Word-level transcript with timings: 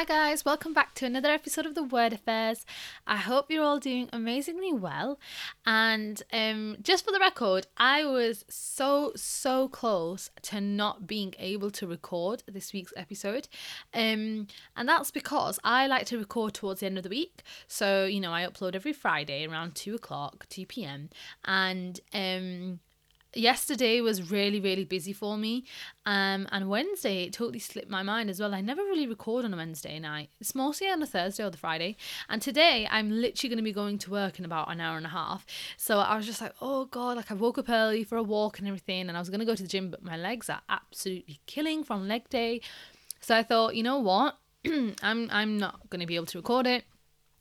Hi, 0.00 0.06
guys, 0.06 0.46
welcome 0.46 0.72
back 0.72 0.94
to 0.94 1.04
another 1.04 1.28
episode 1.28 1.66
of 1.66 1.74
the 1.74 1.82
Word 1.82 2.14
Affairs. 2.14 2.64
I 3.06 3.18
hope 3.18 3.50
you're 3.50 3.62
all 3.62 3.78
doing 3.78 4.08
amazingly 4.14 4.72
well. 4.72 5.20
And 5.66 6.22
um, 6.32 6.78
just 6.80 7.04
for 7.04 7.12
the 7.12 7.18
record, 7.18 7.66
I 7.76 8.06
was 8.06 8.46
so, 8.48 9.12
so 9.14 9.68
close 9.68 10.30
to 10.44 10.58
not 10.62 11.06
being 11.06 11.34
able 11.38 11.70
to 11.72 11.86
record 11.86 12.42
this 12.48 12.72
week's 12.72 12.94
episode. 12.96 13.46
Um, 13.92 14.46
and 14.74 14.88
that's 14.88 15.10
because 15.10 15.58
I 15.64 15.86
like 15.86 16.06
to 16.06 16.18
record 16.18 16.54
towards 16.54 16.80
the 16.80 16.86
end 16.86 16.96
of 16.96 17.04
the 17.04 17.10
week. 17.10 17.42
So, 17.66 18.06
you 18.06 18.20
know, 18.20 18.32
I 18.32 18.46
upload 18.46 18.74
every 18.74 18.94
Friday 18.94 19.46
around 19.46 19.74
2 19.74 19.96
o'clock, 19.96 20.46
2 20.48 20.64
p.m. 20.64 21.10
And 21.44 22.00
um, 22.14 22.80
yesterday 23.34 24.00
was 24.00 24.30
really 24.30 24.60
really 24.60 24.84
busy 24.84 25.12
for 25.12 25.36
me 25.36 25.64
um 26.06 26.48
and 26.50 26.68
wednesday 26.68 27.24
it 27.24 27.32
totally 27.32 27.58
slipped 27.58 27.88
my 27.88 28.02
mind 28.02 28.28
as 28.28 28.40
well. 28.40 28.54
I 28.54 28.60
never 28.60 28.82
really 28.82 29.06
record 29.06 29.44
on 29.44 29.54
a 29.54 29.56
wednesday 29.56 29.98
night. 29.98 30.30
It's 30.40 30.54
mostly 30.54 30.88
on 30.88 31.02
a 31.02 31.06
thursday 31.06 31.44
or 31.44 31.50
the 31.50 31.56
friday. 31.56 31.96
And 32.28 32.42
today 32.42 32.88
i'm 32.90 33.10
literally 33.10 33.48
going 33.48 33.58
to 33.58 33.62
be 33.62 33.72
going 33.72 33.98
to 33.98 34.10
work 34.10 34.38
in 34.38 34.44
about 34.44 34.70
an 34.70 34.80
hour 34.80 34.96
and 34.96 35.06
a 35.06 35.10
half. 35.10 35.46
So 35.76 35.98
i 35.98 36.16
was 36.16 36.26
just 36.26 36.40
like 36.40 36.54
oh 36.60 36.86
god 36.86 37.16
like 37.16 37.30
i 37.30 37.34
woke 37.34 37.58
up 37.58 37.68
early 37.68 38.04
for 38.04 38.16
a 38.16 38.22
walk 38.22 38.58
and 38.58 38.66
everything 38.66 39.08
and 39.08 39.16
i 39.16 39.20
was 39.20 39.30
going 39.30 39.40
to 39.40 39.46
go 39.46 39.54
to 39.54 39.62
the 39.62 39.68
gym 39.68 39.90
but 39.90 40.02
my 40.02 40.16
legs 40.16 40.50
are 40.50 40.62
absolutely 40.68 41.40
killing 41.46 41.84
from 41.84 42.08
leg 42.08 42.28
day. 42.28 42.60
So 43.20 43.36
i 43.36 43.42
thought 43.42 43.76
you 43.76 43.82
know 43.82 43.98
what? 43.98 44.38
I'm 44.66 45.28
i'm 45.30 45.58
not 45.58 45.88
going 45.88 46.00
to 46.00 46.06
be 46.06 46.16
able 46.16 46.26
to 46.26 46.38
record 46.38 46.66
it 46.66 46.84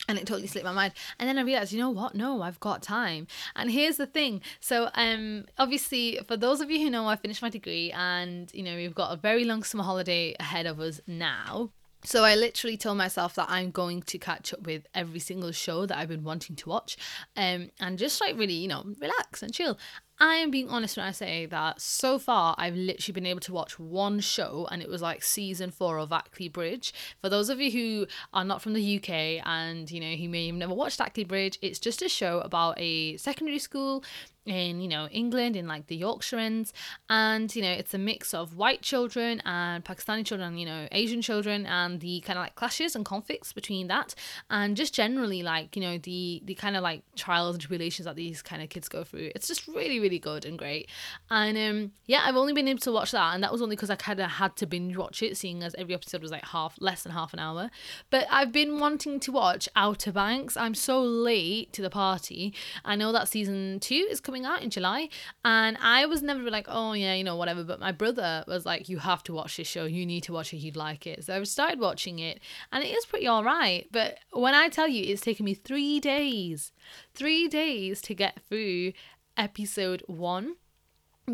and 0.09 0.17
it 0.17 0.25
totally 0.25 0.47
slipped 0.47 0.65
my 0.65 0.73
mind. 0.73 0.93
And 1.19 1.29
then 1.29 1.37
i 1.37 1.41
realized 1.41 1.71
you 1.71 1.79
know 1.79 1.89
what? 1.89 2.15
No 2.15 2.41
i've 2.41 2.59
got 2.59 2.81
time. 2.83 3.27
And 3.55 3.71
here's 3.71 3.97
the 3.97 4.05
thing. 4.07 4.41
So 4.59 4.89
um 4.95 5.45
obviously 5.57 6.19
for 6.27 6.35
those 6.35 6.59
of 6.59 6.69
you 6.69 6.79
who 6.79 6.89
know 6.89 7.07
i 7.07 7.15
finished 7.15 7.41
my 7.41 7.49
degree 7.49 7.91
and 7.91 8.51
you 8.53 8.63
know 8.63 8.75
we've 8.75 8.95
got 8.95 9.13
a 9.13 9.17
very 9.17 9.45
long 9.45 9.63
summer 9.63 9.83
holiday 9.83 10.35
ahead 10.39 10.65
of 10.65 10.79
us 10.79 10.99
now. 11.07 11.71
So 12.05 12.23
I 12.23 12.35
literally 12.35 12.77
told 12.77 12.97
myself 12.97 13.35
that 13.35 13.49
I'm 13.49 13.71
going 13.71 14.01
to 14.03 14.17
catch 14.17 14.53
up 14.53 14.61
with 14.61 14.87
every 14.95 15.19
single 15.19 15.51
show 15.51 15.85
that 15.85 15.97
I've 15.97 16.07
been 16.07 16.23
wanting 16.23 16.55
to 16.55 16.69
watch, 16.69 16.95
um, 17.35 17.71
and 17.81 17.97
just 17.97 18.21
like 18.21 18.37
really, 18.37 18.53
you 18.53 18.69
know, 18.69 18.85
relax 18.99 19.43
and 19.43 19.53
chill. 19.53 19.77
I 20.21 20.35
am 20.35 20.51
being 20.51 20.67
honest 20.67 20.97
when 20.97 21.05
I 21.05 21.11
say 21.11 21.45
that 21.45 21.79
so 21.79 22.19
far 22.19 22.53
I've 22.57 22.75
literally 22.75 23.13
been 23.13 23.25
able 23.25 23.39
to 23.41 23.53
watch 23.53 23.79
one 23.79 24.19
show 24.19 24.67
and 24.69 24.81
it 24.81 24.89
was 24.89 25.01
like 25.01 25.23
season 25.23 25.71
four 25.71 25.97
of 25.97 26.11
Ackley 26.11 26.49
Bridge. 26.49 26.93
For 27.21 27.29
those 27.29 27.49
of 27.49 27.61
you 27.61 27.71
who 27.71 28.07
are 28.33 28.43
not 28.43 28.61
from 28.61 28.73
the 28.73 28.97
UK 28.97 29.09
and 29.45 29.89
you 29.89 30.01
know 30.01 30.15
who 30.17 30.27
may 30.27 30.47
have 30.47 30.55
never 30.57 30.73
watched 30.73 30.99
Ackley 30.99 31.23
Bridge, 31.23 31.57
it's 31.61 31.79
just 31.79 32.01
a 32.01 32.09
show 32.09 32.41
about 32.41 32.77
a 32.77 33.15
secondary 33.15 33.59
school 33.59 34.03
in 34.49 34.81
you 34.81 34.87
know 34.87 35.07
England 35.11 35.55
in 35.55 35.67
like 35.67 35.87
the 35.87 35.95
Yorkshire 35.95 36.37
ends 36.37 36.73
and 37.09 37.53
you 37.55 37.61
know 37.61 37.71
it's 37.71 37.93
a 37.93 37.97
mix 37.97 38.33
of 38.33 38.55
white 38.55 38.81
children 38.81 39.41
and 39.45 39.83
Pakistani 39.83 40.25
children 40.25 40.57
you 40.57 40.65
know 40.65 40.87
Asian 40.91 41.21
children 41.21 41.65
and 41.65 41.99
the 41.99 42.21
kind 42.21 42.37
of 42.37 42.43
like 42.43 42.55
clashes 42.55 42.95
and 42.95 43.05
conflicts 43.05 43.53
between 43.53 43.87
that 43.87 44.15
and 44.49 44.75
just 44.75 44.93
generally 44.93 45.43
like 45.43 45.75
you 45.75 45.81
know 45.81 45.97
the 45.97 46.41
the 46.45 46.55
kind 46.55 46.75
of 46.75 46.83
like 46.83 47.03
trials 47.15 47.55
and 47.55 47.61
tribulations 47.61 48.05
that 48.05 48.15
these 48.15 48.41
kind 48.41 48.61
of 48.61 48.69
kids 48.69 48.87
go 48.87 49.03
through. 49.03 49.31
It's 49.35 49.47
just 49.47 49.67
really 49.67 49.99
really 49.99 50.19
good 50.19 50.45
and 50.45 50.57
great. 50.57 50.89
And 51.29 51.57
um 51.57 51.91
yeah 52.05 52.23
I've 52.25 52.35
only 52.35 52.53
been 52.53 52.67
able 52.67 52.79
to 52.79 52.91
watch 52.91 53.11
that 53.11 53.33
and 53.33 53.43
that 53.43 53.51
was 53.51 53.61
only 53.61 53.75
because 53.75 53.89
I 53.89 53.95
kind 53.95 54.19
of 54.19 54.29
had 54.29 54.55
to 54.57 54.65
binge 54.65 54.97
watch 54.97 55.21
it 55.21 55.37
seeing 55.37 55.63
as 55.63 55.75
every 55.75 55.93
episode 55.93 56.21
was 56.21 56.31
like 56.31 56.45
half 56.45 56.75
less 56.79 57.03
than 57.03 57.11
half 57.11 57.33
an 57.33 57.39
hour. 57.39 57.69
But 58.09 58.27
I've 58.29 58.51
been 58.51 58.79
wanting 58.79 59.19
to 59.21 59.31
watch 59.31 59.69
Outer 59.75 60.11
Banks. 60.11 60.57
I'm 60.57 60.75
so 60.75 61.01
late 61.01 61.71
to 61.73 61.81
the 61.81 61.89
party. 61.89 62.53
I 62.85 62.95
know 62.95 63.11
that 63.11 63.27
season 63.27 63.79
two 63.79 64.07
is 64.09 64.19
coming 64.19 64.38
out 64.45 64.61
in 64.61 64.69
July. 64.69 65.09
And 65.43 65.77
I 65.81 66.05
was 66.05 66.21
never 66.21 66.49
like, 66.49 66.67
oh, 66.69 66.93
yeah, 66.93 67.13
you 67.13 67.23
know, 67.23 67.35
whatever. 67.35 67.63
But 67.63 67.79
my 67.79 67.91
brother 67.91 68.43
was 68.47 68.65
like, 68.65 68.89
you 68.89 68.99
have 68.99 69.23
to 69.23 69.33
watch 69.33 69.57
this 69.57 69.67
show. 69.67 69.85
You 69.85 70.05
need 70.05 70.21
to 70.23 70.33
watch 70.33 70.53
it. 70.53 70.57
You'd 70.57 70.75
like 70.75 71.07
it. 71.07 71.25
So 71.25 71.35
I 71.35 71.43
started 71.43 71.79
watching 71.79 72.19
it 72.19 72.39
and 72.71 72.83
it 72.83 72.87
is 72.87 73.05
pretty 73.05 73.27
all 73.27 73.43
right. 73.43 73.87
But 73.91 74.17
when 74.31 74.55
I 74.55 74.69
tell 74.69 74.87
you, 74.87 75.03
it's 75.03 75.21
taken 75.21 75.45
me 75.45 75.53
three 75.53 75.99
days, 75.99 76.71
three 77.13 77.47
days 77.47 78.01
to 78.03 78.13
get 78.13 78.41
through 78.47 78.93
episode 79.37 80.03
one 80.07 80.55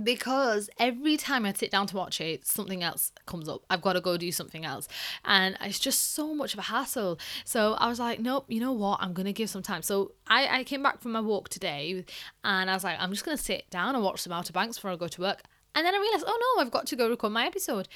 because 0.03 0.69
every 0.79 1.17
time 1.17 1.45
I 1.45 1.53
sit 1.53 1.71
down 1.71 1.87
to 1.87 1.95
watch 1.95 2.19
it, 2.21 2.45
something 2.45 2.83
else 2.83 3.11
comes 3.25 3.47
up. 3.49 3.63
I've 3.69 3.81
got 3.81 3.93
to 3.93 4.01
go 4.01 4.17
do 4.17 4.31
something 4.31 4.65
else. 4.65 4.87
And 5.23 5.57
it's 5.61 5.79
just 5.79 6.13
so 6.13 6.33
much 6.33 6.53
of 6.53 6.59
a 6.59 6.63
hassle. 6.63 7.19
So 7.43 7.73
I 7.73 7.87
was 7.87 7.99
like, 7.99 8.19
nope, 8.19 8.45
you 8.47 8.59
know 8.59 8.73
what? 8.73 8.99
I'm 9.01 9.13
going 9.13 9.25
to 9.25 9.33
give 9.33 9.49
some 9.49 9.61
time. 9.61 9.81
So 9.81 10.13
I, 10.27 10.59
I 10.59 10.63
came 10.63 10.83
back 10.83 11.01
from 11.01 11.13
my 11.13 11.21
walk 11.21 11.49
today 11.49 12.05
and 12.43 12.69
I 12.69 12.73
was 12.73 12.83
like, 12.83 12.97
I'm 12.99 13.11
just 13.11 13.25
going 13.25 13.37
to 13.37 13.43
sit 13.43 13.69
down 13.69 13.95
and 13.95 14.03
watch 14.03 14.21
some 14.21 14.33
Outer 14.33 14.53
Banks 14.53 14.77
before 14.77 14.91
I 14.91 14.95
go 14.95 15.07
to 15.07 15.21
work. 15.21 15.43
And 15.73 15.85
then 15.85 15.93
I 15.93 15.99
realized, 15.99 16.25
oh 16.27 16.55
no, 16.55 16.61
I've 16.61 16.71
got 16.71 16.87
to 16.87 16.95
go 16.95 17.09
record 17.09 17.33
my 17.33 17.45
episode 17.45 17.87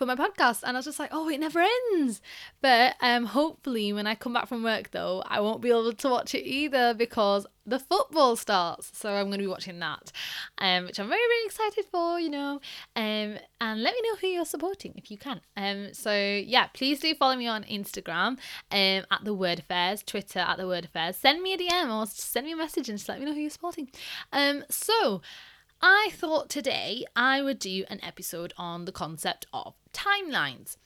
for 0.00 0.06
my 0.06 0.16
podcast 0.16 0.62
and 0.62 0.74
I 0.74 0.78
was 0.78 0.86
just 0.86 0.98
like 0.98 1.10
oh 1.12 1.28
it 1.28 1.38
never 1.38 1.62
ends. 1.92 2.22
But 2.62 2.96
um 3.02 3.26
hopefully 3.26 3.92
when 3.92 4.06
I 4.06 4.14
come 4.14 4.32
back 4.32 4.48
from 4.48 4.62
work 4.62 4.92
though 4.92 5.22
I 5.26 5.40
won't 5.40 5.60
be 5.60 5.68
able 5.68 5.92
to 5.92 6.08
watch 6.08 6.34
it 6.34 6.46
either 6.46 6.94
because 6.94 7.46
the 7.66 7.78
football 7.78 8.34
starts 8.34 8.90
so 8.94 9.12
I'm 9.12 9.26
going 9.26 9.38
to 9.38 9.44
be 9.44 9.46
watching 9.46 9.78
that 9.80 10.10
um 10.56 10.86
which 10.86 10.98
I'm 10.98 11.08
very 11.08 11.20
very 11.20 11.44
excited 11.44 11.84
for 11.92 12.18
you 12.18 12.30
know 12.30 12.62
um 12.96 13.36
and 13.60 13.82
let 13.82 13.92
me 13.92 14.00
know 14.04 14.16
who 14.22 14.28
you're 14.28 14.46
supporting 14.46 14.94
if 14.96 15.10
you 15.10 15.18
can. 15.18 15.42
Um 15.54 15.92
so 15.92 16.14
yeah 16.14 16.68
please 16.72 17.00
do 17.00 17.14
follow 17.14 17.36
me 17.36 17.46
on 17.46 17.64
Instagram 17.64 18.38
um 18.70 19.04
at 19.10 19.20
the 19.22 19.34
word 19.34 19.58
affairs 19.58 20.02
Twitter 20.02 20.38
at 20.38 20.56
the 20.56 20.66
word 20.66 20.86
affairs. 20.86 21.16
Send 21.16 21.42
me 21.42 21.52
a 21.52 21.58
DM 21.58 21.94
or 21.94 22.06
send 22.06 22.46
me 22.46 22.52
a 22.52 22.56
message 22.56 22.88
and 22.88 22.96
just 22.96 23.10
let 23.10 23.20
me 23.20 23.26
know 23.26 23.34
who 23.34 23.40
you're 23.40 23.50
supporting. 23.50 23.90
Um 24.32 24.64
so 24.70 25.20
I 25.82 26.10
thought 26.12 26.50
today 26.50 27.04
I 27.16 27.42
would 27.42 27.58
do 27.58 27.84
an 27.88 28.00
episode 28.04 28.52
on 28.56 28.84
the 28.84 28.92
concept 28.92 29.46
of 29.52 29.74
timelines. 29.92 30.76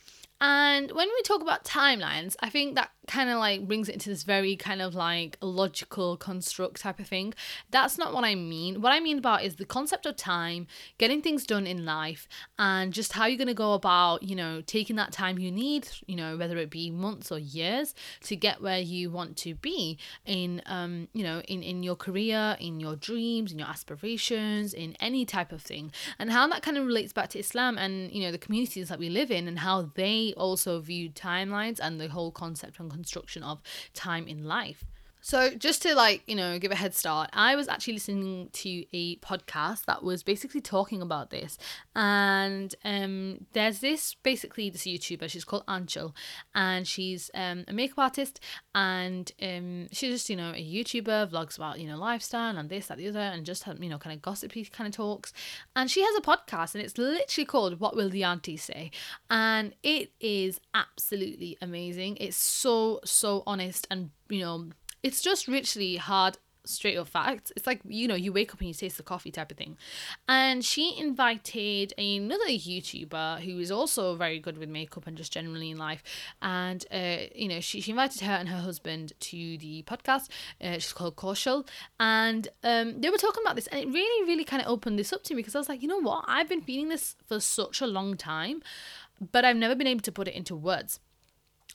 And 0.40 0.92
when 0.92 1.08
we 1.08 1.22
talk 1.22 1.42
about 1.42 1.64
timelines, 1.64 2.36
I 2.40 2.50
think 2.50 2.74
that 2.74 2.90
kind 3.06 3.30
of 3.30 3.38
like 3.38 3.66
brings 3.66 3.88
it 3.88 3.94
into 3.94 4.08
this 4.08 4.22
very 4.22 4.56
kind 4.56 4.80
of 4.80 4.94
like 4.94 5.36
logical 5.40 6.16
construct 6.16 6.80
type 6.80 6.98
of 6.98 7.06
thing. 7.06 7.34
That's 7.70 7.98
not 7.98 8.14
what 8.14 8.24
I 8.24 8.34
mean. 8.34 8.80
What 8.80 8.92
I 8.92 9.00
mean 9.00 9.18
about 9.18 9.42
is 9.42 9.56
the 9.56 9.64
concept 9.64 10.06
of 10.06 10.16
time, 10.16 10.66
getting 10.98 11.20
things 11.20 11.44
done 11.44 11.66
in 11.66 11.84
life, 11.84 12.26
and 12.58 12.92
just 12.92 13.12
how 13.12 13.26
you're 13.26 13.38
going 13.38 13.48
to 13.48 13.54
go 13.54 13.74
about, 13.74 14.22
you 14.22 14.36
know, 14.36 14.62
taking 14.66 14.96
that 14.96 15.12
time 15.12 15.38
you 15.38 15.50
need, 15.50 15.88
you 16.06 16.16
know, 16.16 16.36
whether 16.36 16.56
it 16.56 16.70
be 16.70 16.90
months 16.90 17.30
or 17.30 17.38
years 17.38 17.94
to 18.22 18.36
get 18.36 18.62
where 18.62 18.78
you 18.78 19.10
want 19.10 19.36
to 19.38 19.54
be 19.54 19.98
in, 20.24 20.62
um, 20.66 21.08
you 21.12 21.22
know, 21.22 21.40
in, 21.48 21.62
in 21.62 21.82
your 21.82 21.96
career, 21.96 22.56
in 22.60 22.80
your 22.80 22.96
dreams, 22.96 23.52
in 23.52 23.58
your 23.58 23.68
aspirations, 23.68 24.72
in 24.72 24.96
any 25.00 25.24
type 25.24 25.52
of 25.52 25.62
thing, 25.62 25.92
and 26.18 26.30
how 26.30 26.46
that 26.46 26.62
kind 26.62 26.78
of 26.78 26.86
relates 26.86 27.12
back 27.12 27.28
to 27.30 27.38
Islam 27.38 27.76
and, 27.76 28.10
you 28.12 28.22
know, 28.22 28.32
the 28.32 28.38
communities 28.38 28.88
that 28.88 28.98
we 28.98 29.08
live 29.08 29.30
in 29.30 29.46
and 29.48 29.58
how 29.58 29.90
they 29.94 30.32
also 30.36 30.80
view 30.80 31.10
timelines 31.10 31.78
and 31.80 32.00
the 32.00 32.08
whole 32.08 32.30
concept 32.30 32.78
and 32.80 32.93
construction 32.94 33.42
of 33.42 33.60
time 33.92 34.26
in 34.28 34.44
life. 34.44 34.84
So, 35.26 35.48
just 35.48 35.80
to 35.82 35.94
like, 35.94 36.22
you 36.26 36.36
know, 36.36 36.58
give 36.58 36.70
a 36.70 36.74
head 36.74 36.94
start, 36.94 37.30
I 37.32 37.56
was 37.56 37.66
actually 37.66 37.94
listening 37.94 38.50
to 38.52 38.84
a 38.92 39.16
podcast 39.20 39.86
that 39.86 40.02
was 40.02 40.22
basically 40.22 40.60
talking 40.60 41.00
about 41.00 41.30
this. 41.30 41.56
And 41.96 42.74
um, 42.84 43.46
there's 43.54 43.78
this 43.78 44.16
basically 44.22 44.68
this 44.68 44.82
YouTuber, 44.82 45.30
she's 45.30 45.46
called 45.46 45.64
Anchal, 45.66 46.14
and 46.54 46.86
she's 46.86 47.30
um, 47.32 47.64
a 47.66 47.72
makeup 47.72 48.00
artist. 48.00 48.38
And 48.74 49.32
um, 49.40 49.88
she's 49.92 50.12
just, 50.12 50.28
you 50.28 50.36
know, 50.36 50.50
a 50.50 50.62
YouTuber, 50.62 51.30
vlogs 51.30 51.56
about, 51.56 51.80
you 51.80 51.88
know, 51.88 51.96
lifestyle 51.96 52.58
and 52.58 52.68
this, 52.68 52.88
that, 52.88 52.98
the 52.98 53.08
other, 53.08 53.18
and 53.18 53.46
just, 53.46 53.66
you 53.80 53.88
know, 53.88 53.96
kind 53.96 54.14
of 54.14 54.20
gossipy 54.20 54.66
kind 54.66 54.88
of 54.88 54.94
talks. 54.94 55.32
And 55.74 55.90
she 55.90 56.02
has 56.02 56.14
a 56.16 56.20
podcast, 56.20 56.74
and 56.74 56.84
it's 56.84 56.98
literally 56.98 57.46
called 57.46 57.80
What 57.80 57.96
Will 57.96 58.10
the 58.10 58.24
Auntie 58.24 58.58
Say? 58.58 58.90
And 59.30 59.74
it 59.82 60.12
is 60.20 60.60
absolutely 60.74 61.56
amazing. 61.62 62.18
It's 62.20 62.36
so, 62.36 63.00
so 63.06 63.42
honest 63.46 63.86
and, 63.90 64.10
you 64.28 64.40
know, 64.40 64.66
it's 65.04 65.20
just 65.20 65.46
richly 65.46 65.96
hard 65.96 66.38
straight 66.64 66.96
up 66.96 67.06
facts. 67.06 67.52
It's 67.54 67.66
like, 67.66 67.80
you 67.86 68.08
know, 68.08 68.14
you 68.14 68.32
wake 68.32 68.54
up 68.54 68.60
and 68.60 68.68
you 68.68 68.74
taste 68.74 68.96
the 68.96 69.02
coffee 69.02 69.30
type 69.30 69.50
of 69.50 69.58
thing. 69.58 69.76
And 70.26 70.64
she 70.64 70.98
invited 70.98 71.92
another 71.98 72.48
YouTuber 72.48 73.40
who 73.40 73.58
is 73.58 73.70
also 73.70 74.14
very 74.16 74.38
good 74.38 74.56
with 74.56 74.70
makeup 74.70 75.06
and 75.06 75.14
just 75.14 75.30
generally 75.30 75.70
in 75.70 75.76
life. 75.76 76.02
And, 76.40 76.84
uh, 76.90 77.26
you 77.34 77.48
know, 77.48 77.60
she, 77.60 77.82
she 77.82 77.90
invited 77.90 78.22
her 78.22 78.32
and 78.32 78.48
her 78.48 78.60
husband 78.60 79.12
to 79.20 79.58
the 79.58 79.84
podcast. 79.86 80.30
Uh, 80.58 80.74
she's 80.74 80.94
called 80.94 81.16
Kaushal. 81.16 81.68
And 82.00 82.48
um, 82.62 82.98
they 83.00 83.10
were 83.10 83.18
talking 83.18 83.42
about 83.44 83.56
this. 83.56 83.66
And 83.66 83.80
it 83.82 83.88
really, 83.88 84.26
really 84.26 84.44
kind 84.44 84.62
of 84.62 84.68
opened 84.68 84.98
this 84.98 85.12
up 85.12 85.22
to 85.24 85.34
me 85.34 85.40
because 85.40 85.54
I 85.54 85.58
was 85.58 85.68
like, 85.68 85.82
you 85.82 85.88
know 85.88 86.00
what? 86.00 86.24
I've 86.26 86.48
been 86.48 86.62
feeling 86.62 86.88
this 86.88 87.14
for 87.26 87.40
such 87.40 87.82
a 87.82 87.86
long 87.86 88.16
time, 88.16 88.62
but 89.32 89.44
I've 89.44 89.56
never 89.56 89.74
been 89.74 89.86
able 89.86 90.00
to 90.02 90.12
put 90.12 90.28
it 90.28 90.34
into 90.34 90.56
words 90.56 90.98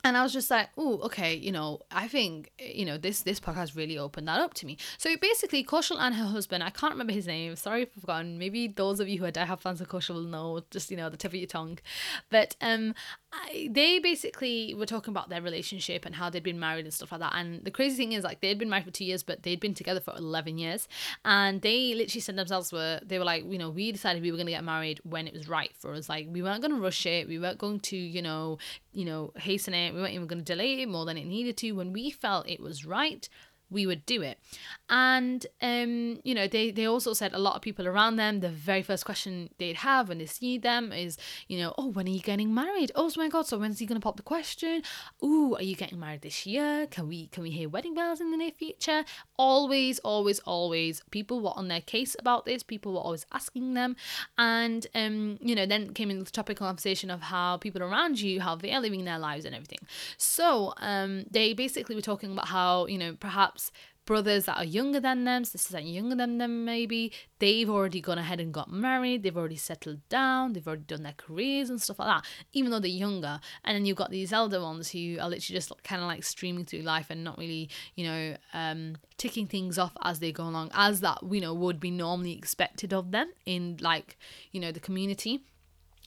and 0.03 0.15
I 0.15 0.23
was 0.23 0.31
just 0.31 0.49
like, 0.49 0.69
oh, 0.77 0.99
okay, 1.03 1.35
you 1.35 1.51
know, 1.51 1.81
I 1.91 2.07
think, 2.07 2.51
you 2.57 2.85
know, 2.85 2.97
this 2.97 3.21
this 3.23 3.39
podcast 3.39 3.75
really 3.75 3.97
opened 3.97 4.27
that 4.27 4.39
up 4.39 4.53
to 4.55 4.65
me. 4.65 4.77
So 4.97 5.15
basically, 5.17 5.63
Kaushal 5.63 5.97
and 5.99 6.15
her 6.15 6.25
husband, 6.25 6.63
I 6.63 6.69
can't 6.69 6.93
remember 6.93 7.13
his 7.13 7.27
name. 7.27 7.55
Sorry 7.55 7.83
if 7.83 7.89
I've 7.95 8.01
forgotten. 8.01 8.37
Maybe 8.37 8.67
those 8.67 8.99
of 8.99 9.09
you 9.09 9.19
who 9.19 9.25
are 9.25 9.31
diehard 9.31 9.59
fans 9.59 9.81
of 9.81 9.89
Kaushal 9.89 10.15
will 10.15 10.21
know, 10.21 10.61
just 10.71 10.89
you 10.89 10.97
know, 10.97 11.09
the 11.09 11.17
tip 11.17 11.31
of 11.31 11.35
your 11.35 11.47
tongue. 11.47 11.79
But 12.29 12.55
um, 12.61 12.95
I, 13.33 13.69
they 13.71 13.99
basically 13.99 14.73
were 14.73 14.85
talking 14.85 15.11
about 15.11 15.29
their 15.29 15.41
relationship 15.41 16.05
and 16.05 16.15
how 16.15 16.29
they'd 16.29 16.43
been 16.43 16.59
married 16.59 16.85
and 16.85 16.93
stuff 16.93 17.11
like 17.11 17.21
that. 17.21 17.33
And 17.35 17.63
the 17.65 17.71
crazy 17.71 17.97
thing 17.97 18.13
is, 18.13 18.23
like, 18.23 18.39
they'd 18.39 18.57
been 18.57 18.69
married 18.69 18.85
for 18.85 18.91
two 18.91 19.05
years, 19.05 19.21
but 19.21 19.43
they'd 19.43 19.59
been 19.59 19.73
together 19.73 19.99
for 19.99 20.15
eleven 20.15 20.57
years. 20.57 20.87
And 21.25 21.61
they 21.61 21.93
literally 21.93 22.21
said 22.21 22.37
themselves 22.37 22.71
were 22.71 23.01
they 23.05 23.19
were 23.19 23.25
like, 23.25 23.43
you 23.51 23.57
know, 23.57 23.69
we 23.69 23.91
decided 23.91 24.23
we 24.23 24.31
were 24.31 24.37
gonna 24.37 24.51
get 24.51 24.63
married 24.63 25.01
when 25.03 25.27
it 25.27 25.33
was 25.33 25.49
right 25.49 25.71
for 25.77 25.93
us. 25.93 26.07
Like, 26.07 26.27
we 26.29 26.41
weren't 26.41 26.61
gonna 26.61 26.79
rush 26.79 27.05
it. 27.05 27.27
We 27.27 27.37
weren't 27.37 27.57
going 27.57 27.81
to, 27.81 27.97
you 27.97 28.21
know, 28.21 28.57
you 28.93 29.05
know, 29.05 29.33
hasten 29.35 29.73
it. 29.73 29.88
We 29.93 30.01
weren't 30.01 30.13
even 30.13 30.27
going 30.27 30.43
to 30.43 30.53
delay 30.53 30.81
it 30.81 30.89
more 30.89 31.05
than 31.05 31.17
it 31.17 31.25
needed 31.25 31.57
to. 31.57 31.71
When 31.73 31.93
we 31.93 32.09
felt 32.09 32.49
it 32.49 32.59
was 32.59 32.85
right, 32.85 33.27
we 33.69 33.85
would 33.85 34.05
do 34.05 34.21
it. 34.21 34.39
And 34.89 35.45
um, 35.61 36.19
you 36.23 36.33
know, 36.33 36.47
they 36.47 36.71
they 36.71 36.85
also 36.85 37.13
said 37.13 37.33
a 37.33 37.39
lot 37.39 37.55
of 37.55 37.61
people 37.61 37.87
around 37.87 38.15
them, 38.15 38.39
the 38.39 38.49
very 38.49 38.81
first 38.81 39.05
question 39.05 39.49
they'd 39.57 39.77
have 39.77 40.09
when 40.09 40.17
they 40.17 40.25
see 40.25 40.57
them 40.57 40.91
is, 40.91 41.17
you 41.47 41.57
know, 41.59 41.73
oh, 41.77 41.87
when 41.87 42.07
are 42.07 42.11
you 42.11 42.21
getting 42.21 42.53
married? 42.53 42.91
Oh 42.95 43.11
my 43.17 43.29
god, 43.29 43.45
so 43.47 43.57
when's 43.59 43.79
he 43.79 43.85
gonna 43.85 43.99
pop 43.99 44.17
the 44.17 44.23
question? 44.23 44.81
Ooh, 45.23 45.55
are 45.55 45.63
you 45.63 45.75
getting 45.75 45.99
married 45.99 46.21
this 46.21 46.45
year? 46.45 46.87
Can 46.87 47.07
we 47.07 47.27
can 47.27 47.43
we 47.43 47.51
hear 47.51 47.69
wedding 47.69 47.93
bells 47.93 48.19
in 48.21 48.31
the 48.31 48.37
near 48.37 48.51
future? 48.51 49.03
Always, 49.37 49.99
always, 49.99 50.39
always 50.39 51.03
people 51.11 51.39
were 51.41 51.53
on 51.55 51.67
their 51.67 51.81
case 51.81 52.15
about 52.19 52.45
this, 52.45 52.63
people 52.63 52.93
were 52.93 52.99
always 52.99 53.25
asking 53.31 53.73
them. 53.75 53.95
And 54.37 54.87
um, 54.95 55.37
you 55.41 55.55
know, 55.55 55.65
then 55.65 55.93
came 55.93 56.09
in 56.09 56.19
the 56.19 56.25
topic 56.25 56.57
conversation 56.57 57.11
of 57.11 57.21
how 57.21 57.57
people 57.57 57.83
around 57.83 58.19
you, 58.19 58.41
how 58.41 58.55
they 58.55 58.71
are 58.71 58.81
living 58.81 59.05
their 59.05 59.19
lives 59.19 59.45
and 59.45 59.53
everything. 59.53 59.79
So 60.17 60.73
um 60.77 61.25
they 61.29 61.53
basically 61.53 61.95
were 61.95 62.01
talking 62.01 62.31
about 62.31 62.47
how, 62.47 62.87
you 62.87 62.97
know, 62.97 63.15
perhaps 63.19 63.58
perhaps 63.59 63.71
brothers 64.05 64.45
that 64.45 64.57
are 64.57 64.65
younger 64.65 64.99
than 64.99 65.23
them, 65.23 65.45
sisters 65.45 65.71
that 65.71 65.83
are 65.83 65.85
younger 65.85 66.15
than 66.15 66.39
them, 66.39 66.65
maybe 66.65 67.11
they've 67.37 67.69
already 67.69 68.01
gone 68.01 68.17
ahead 68.17 68.39
and 68.39 68.51
got 68.51 68.71
married, 68.71 69.21
they've 69.21 69.37
already 69.37 69.55
settled 69.55 69.99
down, 70.09 70.53
they've 70.53 70.67
already 70.67 70.81
done 70.81 71.03
their 71.03 71.13
careers 71.15 71.69
and 71.69 71.79
stuff 71.79 71.99
like 71.99 72.07
that, 72.07 72.25
even 72.51 72.71
though 72.71 72.79
they're 72.79 72.89
younger. 72.89 73.39
And 73.63 73.75
then 73.75 73.85
you've 73.85 73.97
got 73.97 74.09
these 74.09 74.33
elder 74.33 74.61
ones 74.61 74.89
who 74.89 75.19
are 75.19 75.29
literally 75.29 75.59
just 75.59 75.71
kind 75.83 76.01
of 76.01 76.07
like 76.07 76.23
streaming 76.23 76.65
through 76.65 76.81
life 76.81 77.11
and 77.11 77.23
not 77.23 77.37
really, 77.37 77.69
you 77.93 78.05
know, 78.07 78.35
um, 78.53 78.95
ticking 79.17 79.45
things 79.45 79.77
off 79.77 79.95
as 80.01 80.19
they 80.19 80.31
go 80.31 80.45
along, 80.45 80.71
as 80.73 81.01
that, 81.01 81.19
you 81.29 81.39
know, 81.39 81.53
would 81.53 81.79
be 81.79 81.91
normally 81.91 82.35
expected 82.35 82.91
of 82.91 83.11
them 83.11 83.31
in 83.45 83.77
like, 83.79 84.17
you 84.51 84.59
know, 84.59 84.71
the 84.71 84.79
community. 84.79 85.43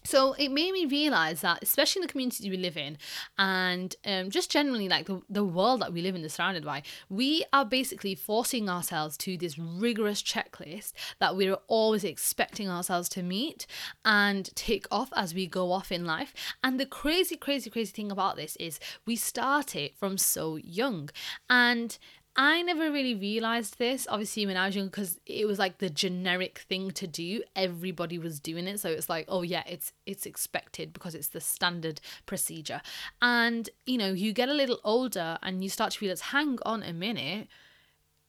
So 0.05 0.33
it 0.35 0.51
made 0.51 0.73
me 0.73 0.87
realize 0.87 1.41
that, 1.43 1.63
especially 1.63 2.01
in 2.01 2.07
the 2.07 2.13
communities 2.13 2.49
we 2.49 2.57
live 2.57 2.77
in, 2.77 2.99
and 3.39 3.95
um, 4.05 4.31
just 4.31 4.51
generally 4.51 4.89
like 4.89 5.07
the, 5.07 5.23
the 5.29 5.45
world 5.45 5.81
that 5.81 5.93
we 5.93 6.03
live 6.03 6.15
in 6.15 6.25
is 6.25 6.35
surrounded 6.35 6.65
by, 6.65 6.83
we 7.09 7.45
are 7.53 7.65
basically 7.65 8.15
forcing 8.15 8.69
ourselves 8.69 9.17
to 9.19 9.37
this 9.37 9.59
rigorous 9.59 10.23
checklist 10.23 10.93
that 11.21 11.37
we're 11.37 11.59
always 11.69 12.05
expecting 12.05 12.69
ourselves 12.69 13.09
to 13.11 13.23
meet 13.23 13.67
and 14.05 14.55
tick 14.57 14.87
off 14.91 15.11
as 15.15 15.35
we 15.35 15.47
go 15.47 15.71
off 15.71 15.93
in 15.93 16.05
life. 16.05 16.35
And 16.65 16.81
the 16.81 16.87
crazy, 16.87 17.37
crazy, 17.37 17.71
crazy 17.71 17.93
thing 17.93 18.11
about 18.11 18.37
this 18.37 18.57
is 18.57 18.81
we 19.07 19.17
start 19.17 19.77
it 19.77 19.97
from 19.97 20.19
so 20.19 20.57
young. 20.57 21.11
And 21.49 21.97
I 22.35 22.63
never 22.63 22.91
really 22.91 23.15
realized 23.15 23.79
this, 23.79 24.07
obviously, 24.09 24.47
when 24.47 24.57
I 24.57 24.67
was 24.67 24.75
young, 24.75 24.87
because 24.87 25.21
it 25.27 25.47
was 25.47 25.59
like 25.59 25.79
the 25.79 25.91
generic 25.91 26.65
thing 26.69 26.91
to 26.93 27.07
do. 27.07 27.43
Everybody 27.55 28.19
was 28.19 28.41
doing 28.41 28.67
it, 28.67 28.81
so 28.81 28.89
it's 28.89 29.11
like, 29.11 29.27
oh 29.29 29.43
yeah, 29.43 29.63
it's 29.67 29.93
it's 30.07 30.25
expected 30.25 30.95
because 30.95 31.15
it's 31.15 31.29
the 31.29 31.43
standard 31.43 32.01
procedure. 32.25 32.81
And 33.21 33.69
you 33.85 33.99
know, 33.99 34.13
you 34.13 34.33
get 34.33 34.49
a 34.49 34.55
little 34.55 34.81
older 34.83 35.39
and 35.43 35.63
you 35.63 35.69
start 35.69 35.93
to 35.93 35.99
realize, 36.01 36.23
hang 36.23 36.59
on 36.65 36.83
a 36.83 36.95
minute, 36.95 37.49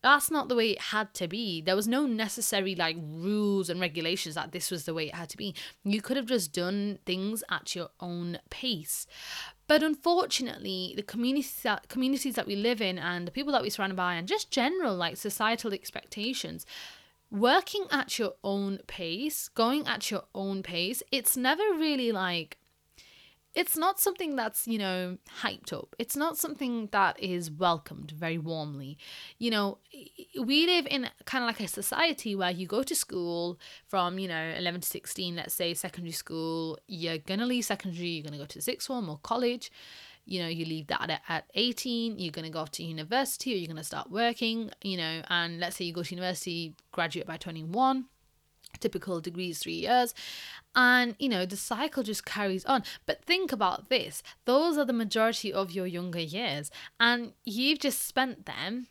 that's 0.03 0.29
not 0.29 0.49
the 0.49 0.55
way 0.55 0.71
it 0.71 0.81
had 0.81 1.13
to 1.13 1.29
be. 1.29 1.61
There 1.61 1.77
was 1.77 1.87
no 1.87 2.05
necessary 2.05 2.75
like 2.75 2.97
rules 2.99 3.69
and 3.69 3.79
regulations 3.79 4.35
that 4.35 4.51
this 4.51 4.69
was 4.69 4.83
the 4.83 4.93
way 4.93 5.07
it 5.07 5.15
had 5.15 5.29
to 5.29 5.37
be. 5.37 5.55
You 5.85 6.01
could 6.01 6.17
have 6.17 6.25
just 6.25 6.51
done 6.51 6.99
things 7.05 7.41
at 7.49 7.73
your 7.73 7.87
own 8.01 8.39
pace. 8.49 9.07
But 9.67 9.81
unfortunately, 9.81 10.93
the 10.95 11.03
communities 11.03 11.61
that, 11.63 11.87
communities 11.87 12.35
that 12.35 12.47
we 12.47 12.55
live 12.55 12.81
in 12.81 12.97
and 12.99 13.25
the 13.25 13.31
people 13.31 13.53
that 13.53 13.61
we 13.61 13.69
surround 13.69 13.95
by, 13.95 14.15
and 14.15 14.27
just 14.27 14.51
general 14.51 14.95
like 14.95 15.17
societal 15.17 15.73
expectations, 15.73 16.65
working 17.31 17.85
at 17.89 18.19
your 18.19 18.33
own 18.43 18.79
pace, 18.87 19.47
going 19.49 19.87
at 19.87 20.11
your 20.11 20.23
own 20.35 20.63
pace, 20.63 21.01
it's 21.11 21.37
never 21.37 21.63
really 21.73 22.11
like 22.11 22.57
it's 23.55 23.77
not 23.77 23.99
something 23.99 24.35
that's, 24.35 24.67
you 24.67 24.79
know, 24.79 25.17
hyped 25.41 25.71
up. 25.73 25.95
It's 25.99 26.15
not 26.15 26.37
something 26.37 26.89
that 26.91 27.19
is 27.19 27.51
welcomed 27.51 28.11
very 28.11 28.37
warmly. 28.37 28.97
You 29.37 29.51
know, 29.51 29.77
we 30.41 30.65
live 30.65 30.87
in 30.89 31.07
kind 31.25 31.43
of 31.43 31.47
like 31.47 31.59
a 31.59 31.67
society 31.67 32.35
where 32.35 32.49
you 32.49 32.65
go 32.65 32.81
to 32.83 32.95
school 32.95 33.59
from, 33.87 34.17
you 34.17 34.27
know, 34.27 34.53
11 34.57 34.81
to 34.81 34.87
16, 34.87 35.35
let's 35.35 35.53
say 35.53 35.73
secondary 35.73 36.11
school, 36.11 36.79
you're 36.87 37.19
going 37.19 37.39
to 37.39 37.45
leave 37.45 37.65
secondary, 37.65 38.07
you're 38.07 38.23
going 38.23 38.33
to 38.33 38.39
go 38.39 38.45
to 38.45 38.61
sixth 38.61 38.87
form 38.87 39.09
or 39.09 39.19
college. 39.19 39.71
You 40.25 40.41
know, 40.41 40.47
you 40.47 40.65
leave 40.65 40.87
that 40.87 41.09
at 41.09 41.21
at 41.27 41.45
18, 41.53 42.17
you're 42.17 42.31
going 42.31 42.45
to 42.45 42.51
go 42.51 42.59
off 42.59 42.71
to 42.71 42.83
university 42.83 43.53
or 43.53 43.57
you're 43.57 43.67
going 43.67 43.75
to 43.77 43.83
start 43.83 44.09
working, 44.09 44.71
you 44.81 44.97
know, 44.97 45.21
and 45.27 45.59
let's 45.59 45.75
say 45.75 45.85
you 45.85 45.93
go 45.93 46.01
to 46.01 46.15
university, 46.15 46.75
graduate 46.91 47.27
by 47.27 47.35
21 47.37 48.05
typical 48.79 49.21
degrees 49.21 49.59
three 49.59 49.73
years. 49.73 50.13
And 50.75 51.15
you 51.19 51.29
know 51.29 51.45
the 51.45 51.57
cycle 51.57 52.03
just 52.03 52.25
carries 52.25 52.65
on. 52.65 52.83
But 53.05 53.23
think 53.23 53.51
about 53.51 53.89
this. 53.89 54.23
Those 54.45 54.77
are 54.77 54.85
the 54.85 54.93
majority 54.93 55.53
of 55.53 55.71
your 55.71 55.87
younger 55.87 56.19
years. 56.19 56.71
And 56.99 57.33
you've 57.45 57.79
just 57.79 58.07
spent 58.07 58.45
them 58.45 58.87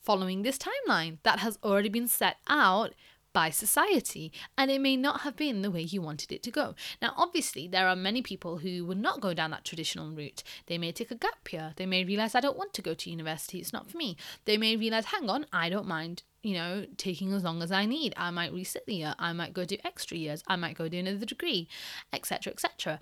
following 0.00 0.42
this 0.42 0.58
timeline 0.58 1.18
that 1.22 1.38
has 1.38 1.58
already 1.62 1.88
been 1.88 2.08
set 2.08 2.36
out 2.48 2.92
by 3.32 3.50
society, 3.50 4.32
and 4.56 4.70
it 4.70 4.80
may 4.80 4.96
not 4.96 5.22
have 5.22 5.36
been 5.36 5.62
the 5.62 5.70
way 5.70 5.82
you 5.82 6.02
wanted 6.02 6.32
it 6.32 6.42
to 6.44 6.50
go. 6.50 6.74
Now, 7.00 7.14
obviously, 7.16 7.66
there 7.66 7.88
are 7.88 7.96
many 7.96 8.22
people 8.22 8.58
who 8.58 8.84
would 8.86 8.98
not 8.98 9.20
go 9.20 9.34
down 9.34 9.50
that 9.50 9.64
traditional 9.64 10.10
route. 10.10 10.42
They 10.66 10.78
may 10.78 10.92
take 10.92 11.10
a 11.10 11.16
gap 11.16 11.52
year, 11.52 11.72
they 11.76 11.86
may 11.86 12.04
realize, 12.04 12.34
I 12.34 12.40
don't 12.40 12.58
want 12.58 12.74
to 12.74 12.82
go 12.82 12.94
to 12.94 13.10
university, 13.10 13.58
it's 13.58 13.72
not 13.72 13.90
for 13.90 13.96
me. 13.96 14.16
They 14.44 14.56
may 14.56 14.76
realize, 14.76 15.06
hang 15.06 15.28
on, 15.28 15.46
I 15.52 15.68
don't 15.68 15.86
mind 15.86 16.22
you 16.42 16.54
know, 16.54 16.84
taking 16.96 17.32
as 17.32 17.44
long 17.44 17.62
as 17.62 17.70
I 17.70 17.86
need. 17.86 18.14
I 18.16 18.30
might 18.30 18.52
resit 18.52 18.84
the 18.86 18.96
year, 18.96 19.14
I 19.18 19.32
might 19.32 19.54
go 19.54 19.64
do 19.64 19.76
extra 19.84 20.16
years, 20.16 20.42
I 20.48 20.56
might 20.56 20.76
go 20.76 20.88
do 20.88 20.98
another 20.98 21.24
degree, 21.24 21.68
etc., 22.12 22.52
etc. 22.52 22.98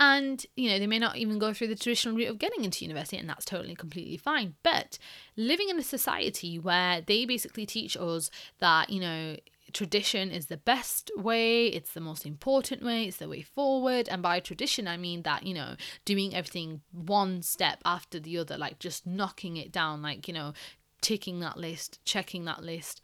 And, 0.00 0.46
you 0.54 0.70
know, 0.70 0.78
they 0.78 0.86
may 0.86 1.00
not 1.00 1.16
even 1.16 1.40
go 1.40 1.52
through 1.52 1.68
the 1.68 1.74
traditional 1.74 2.16
route 2.16 2.28
of 2.28 2.38
getting 2.38 2.64
into 2.64 2.84
university, 2.84 3.16
and 3.16 3.28
that's 3.28 3.44
totally 3.44 3.74
completely 3.74 4.16
fine. 4.16 4.54
But 4.62 4.98
living 5.36 5.70
in 5.70 5.78
a 5.78 5.82
society 5.82 6.56
where 6.56 7.00
they 7.00 7.24
basically 7.24 7.66
teach 7.66 7.96
us 7.96 8.30
that, 8.60 8.90
you 8.90 9.00
know, 9.00 9.36
tradition 9.72 10.30
is 10.30 10.46
the 10.46 10.56
best 10.56 11.10
way, 11.16 11.66
it's 11.66 11.92
the 11.92 12.00
most 12.00 12.26
important 12.26 12.82
way, 12.82 13.04
it's 13.04 13.18
the 13.18 13.28
way 13.28 13.42
forward. 13.42 14.08
And 14.08 14.22
by 14.22 14.40
tradition, 14.40 14.88
I 14.88 14.96
mean 14.96 15.22
that, 15.22 15.44
you 15.44 15.54
know, 15.54 15.76
doing 16.04 16.34
everything 16.34 16.82
one 16.92 17.42
step 17.42 17.80
after 17.84 18.18
the 18.18 18.38
other, 18.38 18.56
like 18.56 18.78
just 18.78 19.06
knocking 19.06 19.56
it 19.56 19.72
down, 19.72 20.02
like, 20.02 20.28
you 20.28 20.34
know, 20.34 20.52
ticking 21.00 21.40
that 21.40 21.56
list, 21.56 22.04
checking 22.04 22.44
that 22.44 22.62
list, 22.62 23.00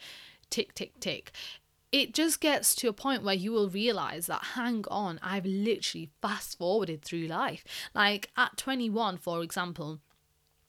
tick, 0.50 0.74
tick, 0.74 0.98
tick. 1.00 1.32
It 1.92 2.12
just 2.12 2.40
gets 2.40 2.74
to 2.76 2.88
a 2.88 2.92
point 2.92 3.22
where 3.22 3.34
you 3.34 3.52
will 3.52 3.68
realize 3.68 4.26
that, 4.26 4.42
hang 4.54 4.84
on, 4.90 5.20
I've 5.22 5.46
literally 5.46 6.10
fast 6.20 6.58
forwarded 6.58 7.02
through 7.02 7.28
life. 7.28 7.64
Like 7.94 8.30
at 8.36 8.56
21, 8.56 9.18
for 9.18 9.42
example, 9.42 10.00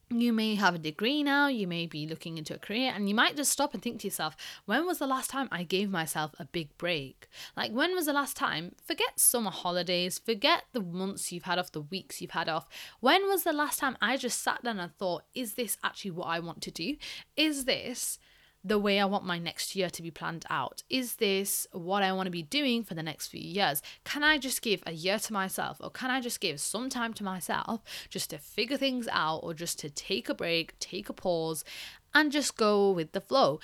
you 0.10 0.32
may 0.34 0.56
have 0.56 0.76
a 0.76 0.80
degree 0.80 1.24
now, 1.24 1.48
you 1.48 1.68
may 1.68 1.86
be 1.86 2.08
looking 2.08 2.38
into 2.38 2.56
a 2.56 2.60
career, 2.60 2.92
and 2.96 3.10
you 3.10 3.16
might 3.16 3.36
just 3.36 3.52
stop 3.52 3.74
and 3.74 3.82
think 3.82 4.00
to 4.02 4.08
yourself, 4.08 4.36
when 4.66 4.86
was 4.86 5.00
the 5.00 5.08
last 5.08 5.30
time 5.30 5.48
I 5.52 5.64
gave 5.64 5.90
myself 5.90 6.32
a 6.40 6.46
big 6.46 6.78
break? 6.78 7.28
Like, 7.58 7.72
when 7.72 7.96
was 7.96 8.06
the 8.06 8.14
last 8.14 8.38
time? 8.38 8.76
Forget 8.84 9.20
summer 9.20 9.52
holidays, 9.52 10.20
forget 10.20 10.66
the 10.74 10.82
months 10.82 11.32
you've 11.32 11.44
had 11.44 11.60
off, 11.60 11.72
the 11.72 11.82
weeks 11.82 12.22
you've 12.22 12.32
had 12.32 12.50
off. 12.50 12.68
When 13.00 13.28
was 13.28 13.44
the 13.44 13.54
last 13.54 13.80
time 13.80 13.98
I 14.02 14.18
just 14.18 14.42
sat 14.42 14.64
down 14.64 14.80
and 14.80 14.96
thought, 14.96 15.24
is 15.34 15.54
this 15.56 15.78
actually 15.84 16.12
what 16.12 16.28
I 16.28 16.40
want 16.40 16.62
to 16.64 16.72
do? 16.72 16.98
Is 17.36 17.66
this 17.66 18.20
the 18.66 18.80
way 18.80 19.00
I 19.00 19.06
want 19.06 19.24
my 19.24 19.38
next 19.38 19.76
year 19.76 19.92
to 19.92 20.02
be 20.02 20.10
planned 20.10 20.44
out? 20.50 20.82
Is 20.90 21.18
this 21.18 21.68
what 21.72 22.02
I 22.02 22.12
want 22.14 22.26
to 22.26 22.32
be 22.32 22.42
doing 22.42 22.84
for 22.84 22.96
the 22.96 23.04
next 23.04 23.28
few 23.28 23.40
years? 23.40 23.84
Can 24.04 24.24
I 24.24 24.40
just 24.40 24.64
give 24.64 24.82
a 24.88 24.92
year 24.92 25.20
to 25.20 25.34
myself 25.34 25.78
or 25.80 25.92
can 25.92 26.10
I 26.10 26.20
just 26.20 26.40
give 26.40 26.60
some 26.60 26.90
time 26.90 27.14
to 27.14 27.24
myself 27.24 27.82
just 28.10 28.32
to 28.32 28.40
figure 28.40 28.78
things 28.78 29.08
out 29.12 29.42
or 29.44 29.54
just 29.54 29.78
to 29.80 29.90
take 29.92 30.30
a 30.30 30.34
break, 30.34 30.78
take 30.80 31.10
a 31.10 31.14
pause, 31.14 31.64
and 32.16 32.32
just 32.32 32.58
go 32.58 32.92
with 32.92 33.12
the 33.12 33.22
flow? 33.22 33.60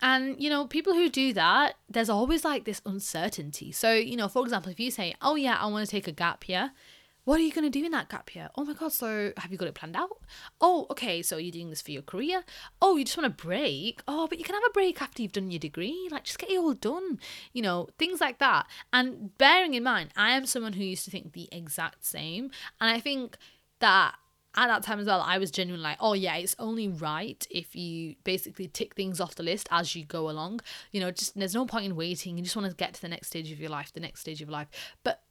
And, 0.00 0.40
you 0.40 0.50
know, 0.50 0.66
people 0.66 0.92
who 0.92 1.08
do 1.08 1.32
that, 1.32 1.74
there's 1.88 2.10
always 2.10 2.44
like 2.44 2.64
this 2.64 2.82
uncertainty. 2.86 3.72
So, 3.72 3.94
you 3.94 4.16
know, 4.16 4.28
for 4.28 4.42
example, 4.42 4.70
if 4.70 4.78
you 4.78 4.90
say, 4.90 5.14
oh, 5.20 5.34
yeah, 5.34 5.56
I 5.58 5.66
want 5.66 5.86
to 5.86 5.90
take 5.90 6.06
a 6.06 6.12
gap 6.12 6.48
year, 6.48 6.72
what 7.24 7.40
are 7.40 7.42
you 7.42 7.52
going 7.52 7.70
to 7.70 7.78
do 7.78 7.84
in 7.84 7.92
that 7.92 8.08
gap 8.08 8.34
year? 8.34 8.50
Oh 8.56 8.64
my 8.64 8.74
God, 8.74 8.92
so 8.92 9.32
have 9.36 9.50
you 9.50 9.58
got 9.58 9.68
it 9.68 9.74
planned 9.74 9.96
out? 9.96 10.18
Oh, 10.60 10.86
okay, 10.90 11.22
so 11.22 11.36
you're 11.36 11.50
doing 11.50 11.70
this 11.70 11.82
for 11.82 11.90
your 11.90 12.02
career? 12.02 12.44
Oh, 12.80 12.96
you 12.96 13.04
just 13.04 13.16
want 13.16 13.26
a 13.26 13.44
break? 13.44 14.02
Oh, 14.06 14.26
but 14.28 14.38
you 14.38 14.44
can 14.44 14.54
have 14.54 14.64
a 14.68 14.72
break 14.72 15.00
after 15.00 15.22
you've 15.22 15.32
done 15.32 15.50
your 15.50 15.58
degree. 15.58 16.08
Like, 16.10 16.24
just 16.24 16.38
get 16.38 16.50
it 16.50 16.58
all 16.58 16.74
done. 16.74 17.18
You 17.52 17.62
know, 17.62 17.88
things 17.98 18.20
like 18.20 18.38
that. 18.38 18.66
And 18.92 19.36
bearing 19.38 19.74
in 19.74 19.82
mind, 19.82 20.10
I 20.16 20.32
am 20.32 20.46
someone 20.46 20.74
who 20.74 20.84
used 20.84 21.04
to 21.06 21.10
think 21.10 21.32
the 21.32 21.48
exact 21.50 22.04
same. 22.04 22.50
And 22.80 22.90
I 22.90 23.00
think 23.00 23.36
that 23.80 24.14
at 24.56 24.68
that 24.68 24.82
time 24.82 25.00
as 25.00 25.06
well, 25.06 25.20
I 25.20 25.38
was 25.38 25.50
genuinely 25.50 25.82
like, 25.82 25.98
oh 26.00 26.12
yeah, 26.12 26.36
it's 26.36 26.54
only 26.58 26.88
right 26.88 27.44
if 27.50 27.74
you 27.74 28.14
basically 28.22 28.68
tick 28.68 28.94
things 28.94 29.20
off 29.20 29.34
the 29.34 29.42
list 29.42 29.68
as 29.70 29.96
you 29.96 30.04
go 30.04 30.30
along. 30.30 30.60
You 30.92 31.00
know, 31.00 31.10
just 31.10 31.36
there's 31.36 31.54
no 31.54 31.66
point 31.66 31.86
in 31.86 31.96
waiting. 31.96 32.38
You 32.38 32.44
just 32.44 32.54
want 32.54 32.70
to 32.70 32.76
get 32.76 32.94
to 32.94 33.02
the 33.02 33.08
next 33.08 33.28
stage 33.28 33.50
of 33.50 33.58
your 33.58 33.70
life, 33.70 33.92
the 33.92 34.00
next 34.00 34.20
stage 34.20 34.42
of 34.42 34.48
life. 34.48 34.68
But 35.02 35.23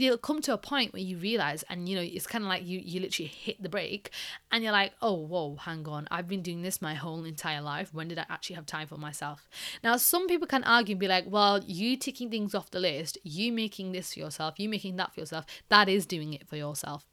you'll 0.00 0.18
come 0.18 0.40
to 0.40 0.52
a 0.52 0.58
point 0.58 0.92
where 0.92 1.02
you 1.02 1.16
realize 1.18 1.64
and 1.68 1.88
you 1.88 1.96
know 1.96 2.02
it's 2.02 2.26
kind 2.26 2.44
of 2.44 2.48
like 2.48 2.66
you 2.66 2.80
you 2.82 3.00
literally 3.00 3.28
hit 3.28 3.62
the 3.62 3.68
brake 3.68 4.10
and 4.50 4.62
you're 4.62 4.72
like 4.72 4.92
oh 5.02 5.14
whoa 5.14 5.56
hang 5.56 5.86
on 5.86 6.06
i've 6.10 6.28
been 6.28 6.42
doing 6.42 6.62
this 6.62 6.82
my 6.82 6.94
whole 6.94 7.24
entire 7.24 7.60
life 7.60 7.92
when 7.92 8.08
did 8.08 8.18
i 8.18 8.24
actually 8.28 8.56
have 8.56 8.66
time 8.66 8.86
for 8.86 8.96
myself 8.96 9.48
now 9.82 9.96
some 9.96 10.26
people 10.26 10.46
can 10.46 10.64
argue 10.64 10.94
and 10.94 11.00
be 11.00 11.08
like 11.08 11.24
well 11.26 11.62
you 11.64 11.96
ticking 11.96 12.30
things 12.30 12.54
off 12.54 12.70
the 12.70 12.80
list 12.80 13.18
you 13.22 13.52
making 13.52 13.92
this 13.92 14.14
for 14.14 14.20
yourself 14.20 14.58
you 14.58 14.68
making 14.68 14.96
that 14.96 15.12
for 15.12 15.20
yourself 15.20 15.44
that 15.68 15.88
is 15.88 16.06
doing 16.06 16.32
it 16.32 16.48
for 16.48 16.56
yourself 16.56 17.06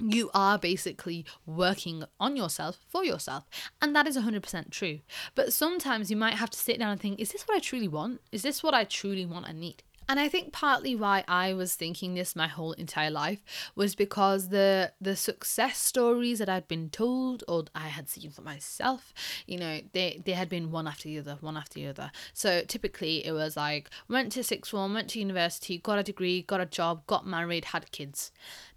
you 0.00 0.30
are 0.32 0.58
basically 0.58 1.24
working 1.44 2.04
on 2.20 2.36
yourself 2.36 2.78
for 2.88 3.04
yourself. 3.04 3.48
And 3.82 3.94
that 3.96 4.06
is 4.06 4.16
100% 4.16 4.70
true. 4.70 5.00
But 5.34 5.52
sometimes 5.52 6.10
you 6.10 6.16
might 6.16 6.34
have 6.34 6.50
to 6.50 6.58
sit 6.58 6.78
down 6.78 6.92
and 6.92 7.00
think, 7.00 7.18
is 7.18 7.32
this 7.32 7.42
what 7.42 7.56
I 7.56 7.60
truly 7.60 7.88
want? 7.88 8.20
Is 8.30 8.42
this 8.42 8.62
what 8.62 8.74
I 8.74 8.84
truly 8.84 9.26
want 9.26 9.48
and 9.48 9.60
need? 9.60 9.82
And 10.08 10.18
I 10.18 10.28
think 10.28 10.52
partly 10.52 10.96
why 10.96 11.22
I 11.28 11.52
was 11.52 11.74
thinking 11.74 12.14
this 12.14 12.34
my 12.34 12.48
whole 12.48 12.72
entire 12.72 13.10
life 13.10 13.42
was 13.74 13.94
because 13.94 14.48
the 14.48 14.92
the 15.00 15.14
success 15.14 15.76
stories 15.78 16.38
that 16.38 16.48
I'd 16.48 16.66
been 16.66 16.88
told 16.88 17.44
or 17.46 17.64
I 17.74 17.88
had 17.88 18.08
seen 18.08 18.30
for 18.30 18.40
myself, 18.42 19.12
you 19.46 19.58
know, 19.58 19.80
they, 19.92 20.22
they 20.24 20.32
had 20.32 20.48
been 20.48 20.70
one 20.70 20.86
after 20.86 21.04
the 21.04 21.18
other, 21.18 21.36
one 21.40 21.58
after 21.58 21.74
the 21.74 21.88
other. 21.88 22.10
So 22.32 22.62
typically 22.62 23.26
it 23.26 23.32
was 23.32 23.56
like 23.56 23.90
went 24.08 24.32
to 24.32 24.42
sixth 24.42 24.70
form, 24.70 24.94
went 24.94 25.10
to 25.10 25.18
university, 25.18 25.76
got 25.76 25.98
a 25.98 26.02
degree, 26.02 26.40
got 26.42 26.60
a 26.60 26.66
job, 26.66 27.06
got 27.06 27.26
married, 27.26 27.66
had 27.66 27.92
kids 27.92 28.32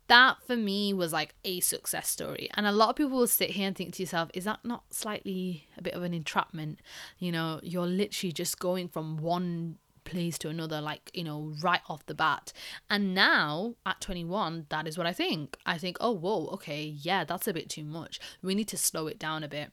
that 0.07 0.35
for 0.45 0.57
me 0.57 0.93
was 0.93 1.13
like 1.13 1.35
a 1.45 1.61
success 1.61 2.09
story. 2.09 2.50
And 2.55 2.67
a 2.67 2.71
lot 2.73 2.89
of 2.89 2.97
people 2.97 3.17
will 3.17 3.27
sit 3.27 3.51
here 3.51 3.65
and 3.65 3.73
think 3.73 3.93
to 3.93 4.03
yourself, 4.03 4.29
is 4.33 4.43
that 4.43 4.59
not 4.65 4.83
slightly 4.89 5.69
a 5.77 5.81
bit 5.81 5.93
of 5.93 6.03
an 6.03 6.13
entrapment? 6.13 6.79
You 7.17 7.31
know, 7.31 7.61
you're 7.63 7.88
literally 7.88 8.33
just 8.33 8.59
going 8.59 8.89
from 8.89 9.15
one 9.15 9.77
place 10.12 10.38
to 10.39 10.50
another, 10.50 10.82
like, 10.82 11.10
you 11.13 11.24
know, 11.24 11.53
right 11.63 11.82
off 11.89 12.06
the 12.06 12.13
bat. 12.13 12.53
And 12.89 13.15
now 13.15 13.75
at 13.86 14.01
21, 14.01 14.68
that 14.70 14.88
is 14.88 14.98
what 14.98 15.08
I 15.08 15.13
think. 15.13 15.58
I 15.65 15.77
think, 15.77 15.98
oh, 16.00 16.12
whoa, 16.12 16.48
okay, 16.53 16.84
yeah, 16.84 17.24
that's 17.24 17.48
a 17.48 17.53
bit 17.53 17.70
too 17.70 17.86
much. 17.86 18.20
We 18.44 18.53
need 18.53 18.68
to 18.68 18.77
slow 18.77 19.08
it 19.08 19.18
down 19.18 19.44
a 19.44 19.48
bit. 19.48 19.72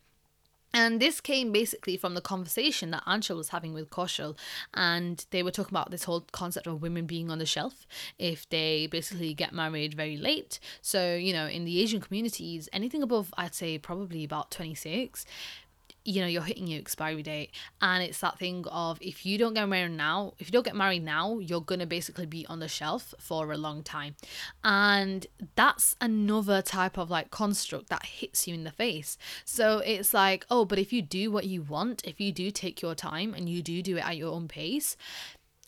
And 0.73 1.01
this 1.01 1.21
came 1.21 1.51
basically 1.51 1.97
from 1.97 2.15
the 2.15 2.21
conversation 2.21 2.91
that 2.91 3.03
Anchal 3.07 3.39
was 3.39 3.49
having 3.49 3.73
with 3.73 3.89
Kaushal. 3.89 4.37
And 4.75 5.25
they 5.31 5.43
were 5.43 5.51
talking 5.51 5.73
about 5.73 5.91
this 5.91 6.05
whole 6.05 6.27
concept 6.31 6.67
of 6.67 6.83
women 6.83 7.07
being 7.07 7.31
on 7.31 7.39
the 7.39 7.47
shelf 7.47 7.87
if 8.19 8.49
they 8.49 8.87
basically 8.87 9.33
get 9.33 9.55
married 9.55 9.95
very 9.95 10.19
late. 10.19 10.61
So, 10.83 11.17
you 11.17 11.33
know, 11.33 11.47
in 11.47 11.65
the 11.65 11.81
Asian 11.81 12.01
communities, 12.01 12.69
anything 12.73 13.03
above, 13.03 13.33
I'd 13.39 13.55
say 13.55 13.79
probably 13.79 14.25
about 14.25 14.51
26, 14.51 15.25
you 16.09 16.23
know 16.23 16.27
you're 16.27 16.43
hitting 16.43 16.67
your 16.67 16.81
expiry 16.81 17.23
date 17.23 17.51
and 17.83 18.03
it's 18.03 18.21
that 18.21 18.39
thing 18.39 18.65
of 18.71 18.97
if 19.03 19.27
you 19.27 19.37
don't 19.37 19.53
get 19.53 19.69
married 19.69 19.93
now 19.93 20.33
if 20.39 20.49
you 20.49 20.53
don't 20.53 20.65
get 20.65 20.75
married 20.75 21.05
now 21.05 21.39
you're 21.39 21.61
going 21.61 21.81
to 21.81 21.87
basically 21.87 22.25
be 22.25 22.47
on 22.47 22.61
the 22.61 22.69
shelf 22.69 23.15
for 23.19 23.53
a 23.53 23.59
long 23.59 23.83
time. 23.83 24.17
And 24.65 25.27
that's 25.55 25.97
another 26.01 26.63
type 26.63 26.97
of 26.97 27.11
like 27.11 27.31
construct 27.31 27.91
that 27.91 28.07
hits 28.07 28.49
you 28.49 28.55
in 28.55 28.65
the 28.65 28.71
face. 28.71 29.19
So 29.45 29.79
it's 29.81 30.15
like 30.15 30.47
oh 30.51 30.65
but 30.65 30.79
if 30.79 30.93
you 30.95 31.03
do 31.03 31.31
what 31.31 31.45
you 31.45 31.61
want 31.61 32.07
if 32.07 32.21
you 32.21 32.33
do 32.33 32.51
take 32.51 32.81
your 32.81 32.95
time 32.95 33.35
and 33.35 33.47
you 33.49 33.61
do 33.63 33.83
do 33.83 33.99
it 33.99 34.05
at 34.07 34.17
your 34.17 34.33
own 34.33 34.49
pace 34.49 34.97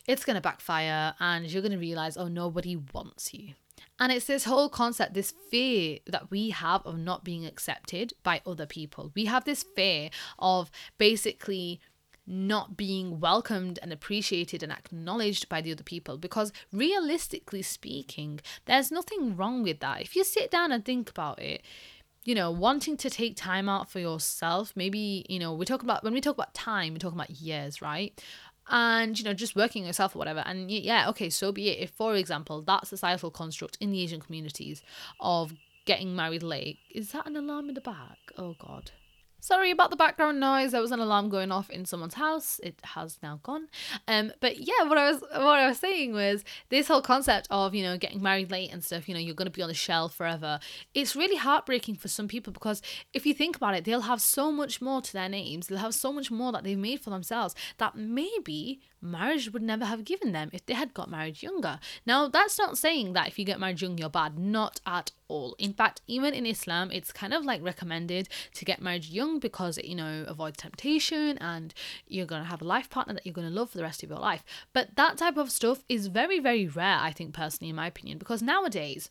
it's 0.06 0.24
going 0.24 0.34
to 0.34 0.40
backfire 0.40 1.14
and 1.20 1.46
you're 1.46 1.62
going 1.62 1.72
to 1.72 1.78
realize 1.78 2.16
oh 2.16 2.28
nobody 2.28 2.76
wants 2.76 3.34
you 3.34 3.52
and 4.00 4.10
it's 4.10 4.24
this 4.24 4.44
whole 4.44 4.70
concept, 4.70 5.12
this 5.12 5.34
fear 5.50 5.98
that 6.06 6.30
we 6.30 6.50
have 6.50 6.80
of 6.86 6.98
not 6.98 7.22
being 7.22 7.44
accepted 7.44 8.14
by 8.22 8.40
other 8.46 8.64
people. 8.64 9.12
We 9.14 9.26
have 9.26 9.44
this 9.44 9.62
fear 9.62 10.08
of 10.38 10.70
basically 10.96 11.80
not 12.26 12.76
being 12.76 13.20
welcomed 13.20 13.78
and 13.82 13.92
appreciated 13.92 14.62
and 14.62 14.72
acknowledged 14.72 15.48
by 15.48 15.60
the 15.60 15.72
other 15.72 15.82
people. 15.82 16.16
Because 16.16 16.50
realistically 16.72 17.60
speaking 17.60 18.40
there's 18.64 18.90
nothing 18.90 19.36
wrong 19.36 19.62
with 19.62 19.80
that. 19.80 20.00
If 20.00 20.16
you 20.16 20.24
sit 20.24 20.50
down 20.50 20.72
and 20.72 20.82
think 20.84 21.10
about 21.10 21.38
it 21.38 21.62
you 22.24 22.34
know 22.34 22.50
wanting 22.50 22.96
to 22.98 23.08
take 23.08 23.34
time 23.34 23.68
out 23.68 23.90
for 23.90 23.98
yourself 23.98 24.72
maybe 24.76 25.24
you 25.28 25.38
know 25.38 25.54
we 25.54 25.64
talk 25.64 25.82
about 25.82 26.04
when 26.04 26.12
we 26.12 26.20
talk 26.20 26.34
about 26.34 26.52
time 26.52 26.92
we're 26.92 26.98
talking 26.98 27.18
about 27.18 27.30
years 27.30 27.80
right 27.80 28.22
and 28.70 29.18
you 29.18 29.24
know 29.24 29.34
just 29.34 29.56
working 29.56 29.84
yourself 29.84 30.14
or 30.14 30.18
whatever. 30.18 30.42
And 30.46 30.70
yeah 30.70 31.08
okay 31.10 31.30
so 31.30 31.52
be 31.52 31.68
it. 31.68 31.78
If 31.80 31.90
for 31.90 32.14
example 32.14 32.62
that 32.62 32.86
societal 32.86 33.30
construct 33.30 33.76
in 33.80 33.90
the 33.90 34.02
asian 34.02 34.20
communities 34.20 34.82
of 35.20 35.54
getting 35.84 36.14
married 36.14 36.42
late 36.42 36.78
is 36.90 37.12
that 37.12 37.26
an 37.26 37.36
alarm 37.36 37.68
in 37.68 37.74
the 37.74 37.80
back? 37.80 38.18
Oh 38.36 38.54
god 38.58 38.92
Sorry 39.40 39.70
about 39.70 39.90
the 39.90 39.96
background 39.96 40.38
noise. 40.38 40.72
There 40.72 40.80
was 40.80 40.92
an 40.92 41.00
alarm 41.00 41.30
going 41.30 41.50
off 41.50 41.70
in 41.70 41.84
someone's 41.84 42.14
house. 42.14 42.60
It 42.62 42.78
has 42.84 43.18
now 43.22 43.40
gone. 43.42 43.68
Um, 44.06 44.32
but 44.40 44.58
yeah, 44.58 44.84
what 44.84 44.98
I 44.98 45.10
was 45.10 45.20
what 45.20 45.58
I 45.58 45.68
was 45.68 45.78
saying 45.78 46.12
was 46.12 46.44
this 46.68 46.88
whole 46.88 47.02
concept 47.02 47.48
of 47.50 47.74
you 47.74 47.82
know 47.82 47.96
getting 47.96 48.22
married 48.22 48.50
late 48.50 48.72
and 48.72 48.84
stuff. 48.84 49.08
You 49.08 49.14
know, 49.14 49.20
you're 49.20 49.34
going 49.34 49.46
to 49.46 49.50
be 49.50 49.62
on 49.62 49.68
the 49.68 49.74
shelf 49.74 50.14
forever. 50.14 50.60
It's 50.94 51.16
really 51.16 51.36
heartbreaking 51.36 51.96
for 51.96 52.08
some 52.08 52.28
people 52.28 52.52
because 52.52 52.82
if 53.12 53.24
you 53.26 53.34
think 53.34 53.56
about 53.56 53.74
it, 53.74 53.84
they'll 53.84 54.02
have 54.02 54.20
so 54.20 54.52
much 54.52 54.80
more 54.80 55.00
to 55.00 55.12
their 55.12 55.28
names. 55.28 55.66
They'll 55.66 55.78
have 55.78 55.94
so 55.94 56.12
much 56.12 56.30
more 56.30 56.52
that 56.52 56.64
they've 56.64 56.78
made 56.78 57.00
for 57.00 57.10
themselves 57.10 57.54
that 57.78 57.96
maybe 57.96 58.80
marriage 59.02 59.52
would 59.52 59.62
never 59.62 59.84
have 59.84 60.04
given 60.04 60.32
them 60.32 60.50
if 60.52 60.64
they 60.66 60.74
had 60.74 60.94
got 60.94 61.10
married 61.10 61.42
younger. 61.42 61.80
Now, 62.06 62.28
that's 62.28 62.58
not 62.58 62.78
saying 62.78 63.12
that 63.14 63.28
if 63.28 63.38
you 63.38 63.44
get 63.44 63.60
married 63.60 63.80
young, 63.80 63.98
you're 63.98 64.10
bad. 64.10 64.38
Not 64.38 64.80
at 64.86 65.12
all. 65.28 65.54
In 65.58 65.72
fact, 65.72 66.02
even 66.06 66.34
in 66.34 66.46
Islam, 66.46 66.90
it's 66.90 67.12
kind 67.12 67.32
of 67.32 67.44
like 67.44 67.62
recommended 67.62 68.28
to 68.54 68.64
get 68.64 68.82
married 68.82 69.06
young 69.06 69.29
because 69.38 69.78
it, 69.78 69.84
you 69.84 69.94
know, 69.94 70.24
avoids 70.26 70.58
temptation 70.58 71.38
and 71.38 71.72
you're 72.06 72.26
going 72.26 72.42
to 72.42 72.48
have 72.48 72.62
a 72.62 72.64
life 72.64 72.90
partner 72.90 73.14
that 73.14 73.24
you're 73.24 73.34
going 73.34 73.48
to 73.48 73.54
love 73.54 73.70
for 73.70 73.78
the 73.78 73.84
rest 73.84 74.02
of 74.02 74.10
your 74.10 74.18
life. 74.18 74.44
But 74.72 74.96
that 74.96 75.18
type 75.18 75.36
of 75.36 75.50
stuff 75.50 75.84
is 75.88 76.08
very, 76.08 76.40
very 76.40 76.66
rare, 76.66 76.98
I 77.00 77.12
think, 77.12 77.34
personally, 77.34 77.70
in 77.70 77.76
my 77.76 77.86
opinion, 77.86 78.18
because 78.18 78.42
nowadays, 78.42 79.10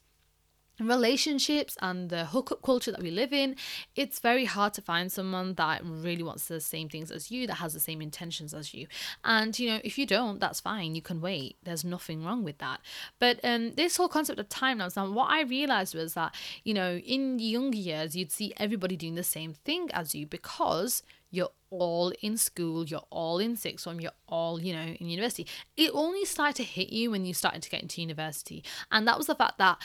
relationships 0.79 1.77
and 1.81 2.09
the 2.09 2.25
hookup 2.25 2.61
culture 2.61 2.91
that 2.91 3.01
we 3.01 3.11
live 3.11 3.33
in, 3.33 3.55
it's 3.95 4.19
very 4.19 4.45
hard 4.45 4.73
to 4.75 4.81
find 4.81 5.11
someone 5.11 5.53
that 5.55 5.81
really 5.83 6.23
wants 6.23 6.47
the 6.47 6.59
same 6.59 6.89
things 6.89 7.11
as 7.11 7.31
you, 7.31 7.47
that 7.47 7.55
has 7.55 7.73
the 7.73 7.79
same 7.79 8.01
intentions 8.01 8.53
as 8.53 8.73
you. 8.73 8.87
And 9.23 9.57
you 9.57 9.69
know, 9.69 9.79
if 9.83 9.97
you 9.97 10.05
don't, 10.05 10.39
that's 10.39 10.59
fine. 10.59 10.95
You 10.95 11.01
can 11.01 11.21
wait. 11.21 11.57
There's 11.63 11.83
nothing 11.83 12.23
wrong 12.23 12.43
with 12.43 12.57
that. 12.59 12.81
But 13.19 13.39
um, 13.43 13.73
this 13.73 13.97
whole 13.97 14.09
concept 14.09 14.39
of 14.39 14.49
time 14.49 14.77
now, 14.77 14.89
what 14.89 15.29
I 15.29 15.41
realized 15.41 15.95
was 15.95 16.13
that 16.13 16.33
you 16.63 16.73
know, 16.73 16.97
in 16.97 17.39
younger 17.39 17.77
years, 17.77 18.15
you'd 18.15 18.31
see 18.31 18.53
everybody 18.57 18.95
doing 18.95 19.15
the 19.15 19.23
same 19.23 19.53
thing 19.53 19.89
as 19.91 20.15
you 20.15 20.25
because 20.25 21.03
you're 21.31 21.49
all 21.69 22.11
in 22.21 22.37
school, 22.37 22.85
you're 22.85 23.05
all 23.09 23.39
in 23.39 23.55
sixth 23.55 23.83
form, 23.83 23.99
you're 23.99 24.11
all, 24.27 24.59
you 24.61 24.73
know, 24.73 24.95
in 24.99 25.09
university. 25.09 25.45
It 25.77 25.91
only 25.93 26.25
started 26.25 26.55
to 26.57 26.63
hit 26.63 26.89
you 26.89 27.11
when 27.11 27.25
you 27.25 27.33
started 27.33 27.61
to 27.63 27.69
get 27.69 27.81
into 27.81 28.01
university. 28.01 28.63
And 28.91 29.07
that 29.07 29.17
was 29.17 29.27
the 29.27 29.35
fact 29.35 29.59
that 29.59 29.77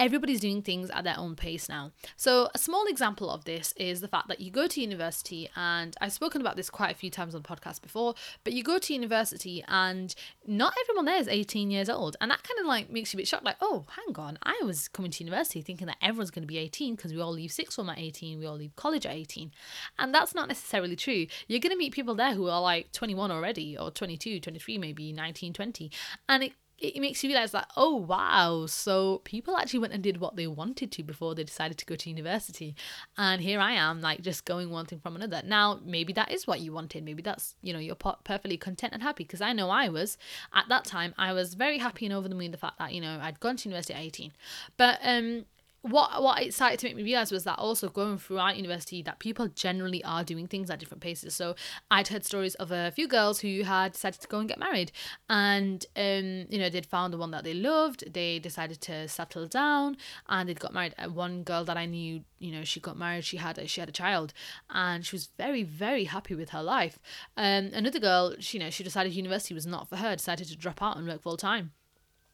everybody's 0.00 0.40
doing 0.40 0.62
things 0.62 0.90
at 0.90 1.04
their 1.04 1.18
own 1.18 1.36
pace 1.36 1.68
now. 1.68 1.92
So, 2.16 2.48
a 2.54 2.58
small 2.58 2.86
example 2.86 3.30
of 3.30 3.44
this 3.44 3.72
is 3.76 4.00
the 4.00 4.08
fact 4.08 4.28
that 4.28 4.40
you 4.40 4.50
go 4.50 4.66
to 4.66 4.80
university, 4.80 5.48
and 5.54 5.94
I've 6.00 6.12
spoken 6.12 6.40
about 6.40 6.56
this 6.56 6.70
quite 6.70 6.90
a 6.90 6.98
few 6.98 7.10
times 7.10 7.34
on 7.34 7.42
the 7.42 7.48
podcast 7.48 7.82
before, 7.82 8.14
but 8.42 8.54
you 8.54 8.64
go 8.64 8.78
to 8.78 8.94
university 8.94 9.62
and 9.68 10.14
not 10.46 10.72
everyone 10.82 11.04
there 11.04 11.20
is 11.20 11.28
18 11.28 11.70
years 11.70 11.90
old. 11.90 12.16
And 12.20 12.30
that 12.30 12.42
kind 12.42 12.58
of 12.58 12.66
like 12.66 12.90
makes 12.90 13.12
you 13.12 13.18
a 13.18 13.20
bit 13.20 13.28
shocked 13.28 13.44
like, 13.44 13.58
oh, 13.60 13.84
hang 13.94 14.16
on, 14.16 14.38
I 14.42 14.58
was 14.64 14.88
coming 14.88 15.10
to 15.10 15.22
university 15.22 15.60
thinking 15.60 15.86
that 15.86 15.98
everyone's 16.02 16.30
going 16.30 16.42
to 16.42 16.48
be 16.48 16.58
18 16.58 16.96
because 16.96 17.12
we 17.12 17.20
all 17.20 17.32
leave 17.32 17.52
sixth 17.52 17.76
form 17.76 17.90
at 17.90 17.98
18, 17.98 18.38
we 18.38 18.46
all 18.46 18.56
leave 18.56 18.74
college 18.76 19.04
at 19.04 19.12
18. 19.12 19.52
And 19.98 20.14
that's 20.14 20.34
not 20.34 20.48
necessarily 20.48 20.96
true. 20.96 21.26
You're 21.46 21.60
going 21.60 21.72
to 21.72 21.78
meet 21.78 21.92
people 21.92 22.14
there 22.14 22.32
who 22.32 22.48
are 22.48 22.60
like 22.60 22.90
21 22.92 23.30
already, 23.30 23.76
or 23.76 23.90
22, 23.90 24.40
23, 24.40 24.78
maybe 24.78 25.12
19, 25.12 25.52
20. 25.52 25.90
And 26.28 26.44
it 26.44 26.52
it 26.80 27.00
makes 27.00 27.22
you 27.22 27.28
realize 27.28 27.52
that 27.52 27.70
oh 27.76 27.94
wow 27.94 28.66
so 28.66 29.20
people 29.24 29.56
actually 29.56 29.78
went 29.78 29.92
and 29.92 30.02
did 30.02 30.18
what 30.18 30.36
they 30.36 30.46
wanted 30.46 30.90
to 30.90 31.02
before 31.02 31.34
they 31.34 31.44
decided 31.44 31.78
to 31.78 31.86
go 31.86 31.94
to 31.94 32.08
university. 32.08 32.74
And 33.16 33.40
here 33.42 33.60
i 33.60 33.72
am 33.72 34.00
like 34.00 34.22
just 34.22 34.44
going 34.44 34.70
one 34.70 34.86
thing 34.86 35.00
from 35.00 35.16
another. 35.16 35.42
Now 35.44 35.80
maybe 35.84 36.12
that 36.14 36.30
is 36.32 36.46
what 36.46 36.60
you 36.60 36.72
wanted. 36.72 37.04
Maybe 37.04 37.22
that's 37.22 37.54
you 37.62 37.72
know 37.72 37.78
you're 37.78 37.94
perfectly 37.96 38.56
content 38.56 38.92
and 38.92 39.02
happy. 39.02 39.24
Because 39.24 39.40
i 39.40 39.52
know 39.52 39.70
i 39.70 39.88
was 39.88 40.16
at 40.54 40.68
that 40.68 40.84
time 40.84 41.14
i 41.18 41.32
was 41.32 41.54
very 41.54 41.78
happy 41.78 42.06
and 42.06 42.14
over 42.14 42.28
the 42.28 42.34
moon 42.34 42.50
the 42.50 42.56
fact 42.56 42.78
that 42.78 42.92
you 42.94 43.00
know 43.00 43.18
i'd 43.22 43.40
gone 43.40 43.56
to 43.56 43.68
university 43.68 43.94
at 43.94 44.00
18 44.00 44.32
but 44.76 44.98
um 45.02 45.44
what 45.82 46.22
what 46.22 46.42
it 46.42 46.52
started 46.52 46.78
to 46.78 46.86
make 46.86 46.96
me 46.96 47.02
realize 47.02 47.32
was 47.32 47.44
that 47.44 47.58
also 47.58 47.88
going 47.88 48.18
throughout 48.18 48.56
university 48.56 49.02
that 49.02 49.18
people 49.18 49.48
generally 49.48 50.04
are 50.04 50.22
doing 50.22 50.46
things 50.46 50.68
at 50.70 50.78
different 50.78 51.02
paces. 51.02 51.34
So 51.34 51.54
i'd 51.90 52.08
heard 52.08 52.24
stories 52.24 52.54
of 52.56 52.70
a 52.70 52.90
few 52.90 53.08
girls 53.08 53.40
who 53.40 53.62
had 53.62 53.92
decided 53.92 54.20
to 54.20 54.28
go 54.28 54.38
and 54.38 54.48
get 54.48 54.58
married 54.58 54.92
and 55.28 55.84
um 55.96 56.46
you 56.50 56.58
know 56.58 56.68
they'd 56.68 56.84
found 56.86 57.12
the 57.12 57.18
one 57.18 57.30
that 57.30 57.44
they 57.44 57.54
loved 57.54 58.12
they 58.12 58.38
decided 58.38 58.80
to 58.82 59.08
settle 59.08 59.46
down 59.46 59.96
and 60.28 60.48
they'd 60.48 60.60
got 60.60 60.74
married. 60.74 60.94
One 61.12 61.42
girl 61.44 61.64
that 61.64 61.76
i 61.76 61.86
knew 61.86 62.22
you 62.38 62.52
know 62.52 62.64
she 62.64 62.80
got 62.80 62.98
married 62.98 63.24
she 63.24 63.38
had 63.38 63.56
a 63.58 63.66
she 63.66 63.80
had 63.80 63.88
a 63.88 63.92
child 63.92 64.34
and 64.68 65.04
she 65.04 65.14
was 65.16 65.30
very 65.38 65.62
very 65.62 66.04
happy 66.04 66.34
with 66.34 66.50
her 66.50 66.62
life. 66.62 66.98
Um 67.36 67.70
another 67.72 68.00
girl 68.00 68.34
she, 68.38 68.58
you 68.58 68.64
know 68.64 68.70
she 68.70 68.84
decided 68.84 69.14
university 69.14 69.54
was 69.54 69.66
not 69.66 69.88
for 69.88 69.96
her 69.96 70.14
decided 70.14 70.48
to 70.48 70.56
drop 70.56 70.82
out 70.82 70.98
and 70.98 71.06
work 71.06 71.22
full 71.22 71.36
time 71.38 71.72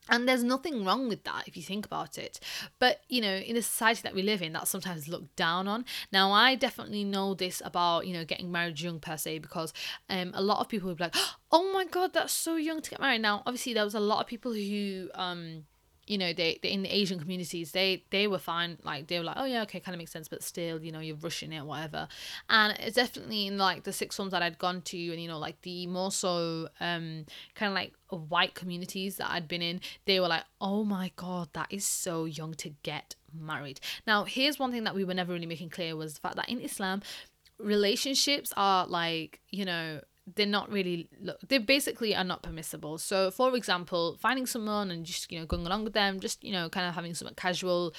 and 0.08 0.28
there's 0.28 0.42
nothing 0.44 0.84
wrong 0.84 1.08
with 1.08 1.24
that 1.24 1.46
if 1.46 1.56
you 1.56 1.62
think 1.62 1.86
about 1.86 2.18
it. 2.18 2.40
But, 2.78 3.02
you 3.08 3.20
know, 3.20 3.34
in 3.34 3.54
the 3.54 3.62
society 3.62 4.00
that 4.02 4.14
we 4.14 4.22
live 4.22 4.42
in, 4.42 4.52
that's 4.52 4.70
sometimes 4.70 5.08
looked 5.08 5.34
down 5.36 5.68
on. 5.68 5.84
Now, 6.12 6.32
I 6.32 6.54
definitely 6.54 7.04
know 7.04 7.34
this 7.34 7.62
about, 7.64 8.06
you 8.06 8.12
know, 8.12 8.24
getting 8.24 8.52
married 8.52 8.80
young 8.80 9.00
per 9.00 9.16
se, 9.16 9.38
because 9.40 9.72
um, 10.08 10.32
a 10.34 10.42
lot 10.42 10.60
of 10.60 10.68
people 10.68 10.88
would 10.88 10.98
be 10.98 11.04
like, 11.04 11.16
oh 11.52 11.72
my 11.72 11.84
God, 11.84 12.12
that's 12.12 12.32
so 12.32 12.56
young 12.56 12.80
to 12.80 12.90
get 12.90 13.00
married. 13.00 13.22
Now, 13.22 13.42
obviously, 13.46 13.74
there 13.74 13.84
was 13.84 13.94
a 13.94 14.00
lot 14.00 14.20
of 14.20 14.26
people 14.26 14.52
who, 14.52 15.08
um, 15.14 15.64
you 16.06 16.18
know 16.18 16.32
they, 16.32 16.58
they 16.62 16.70
in 16.70 16.82
the 16.82 16.94
asian 16.94 17.18
communities 17.18 17.72
they 17.72 18.04
they 18.10 18.26
were 18.26 18.38
fine 18.38 18.78
like 18.84 19.06
they 19.08 19.18
were 19.18 19.24
like 19.24 19.36
oh 19.38 19.44
yeah 19.44 19.62
okay 19.62 19.80
kind 19.80 19.94
of 19.94 19.98
makes 19.98 20.12
sense 20.12 20.28
but 20.28 20.42
still 20.42 20.82
you 20.82 20.92
know 20.92 21.00
you're 21.00 21.16
rushing 21.16 21.52
it 21.52 21.64
whatever 21.64 22.08
and 22.48 22.76
it's 22.80 22.96
definitely 22.96 23.46
in 23.46 23.58
like 23.58 23.84
the 23.84 23.92
six 23.92 24.16
forms 24.16 24.32
that 24.32 24.42
i'd 24.42 24.58
gone 24.58 24.80
to 24.82 24.98
and 25.12 25.20
you 25.20 25.28
know 25.28 25.38
like 25.38 25.60
the 25.62 25.86
more 25.86 26.10
so 26.10 26.68
um 26.80 27.24
kind 27.54 27.70
of 27.70 27.74
like 27.74 27.92
white 28.28 28.54
communities 28.54 29.16
that 29.16 29.30
i'd 29.30 29.48
been 29.48 29.62
in 29.62 29.80
they 30.04 30.20
were 30.20 30.28
like 30.28 30.44
oh 30.60 30.84
my 30.84 31.10
god 31.16 31.48
that 31.52 31.66
is 31.70 31.84
so 31.84 32.24
young 32.24 32.54
to 32.54 32.70
get 32.82 33.14
married. 33.40 33.80
Now, 34.06 34.24
here's 34.24 34.58
one 34.58 34.72
thing 34.72 34.84
that 34.84 34.94
we 34.94 35.04
were 35.04 35.14
never 35.14 35.32
really 35.32 35.46
making 35.46 35.70
clear 35.70 35.96
was 35.96 36.14
the 36.14 36.20
fact 36.20 36.36
that 36.36 36.48
in 36.48 36.60
Islam, 36.60 37.02
relationships 37.58 38.52
are 38.56 38.86
like, 38.86 39.40
you 39.50 39.64
know, 39.64 40.00
they're 40.34 40.46
not 40.46 40.70
really 40.70 41.08
look 41.20 41.38
they 41.48 41.58
basically 41.58 42.14
are 42.14 42.24
not 42.24 42.42
permissible. 42.42 42.98
So 42.98 43.30
for 43.30 43.54
example 43.56 44.16
finding 44.20 44.46
someone 44.46 44.90
and 44.90 45.04
just 45.06 45.30
you 45.30 45.38
know 45.38 45.46
going 45.46 45.66
along 45.66 45.84
with 45.84 45.92
them 45.92 46.20
just 46.20 46.42
you 46.42 46.52
know 46.52 46.68
kind 46.68 46.88
of 46.88 46.94
having 46.94 47.14
something 47.14 47.36
casual 47.36 47.94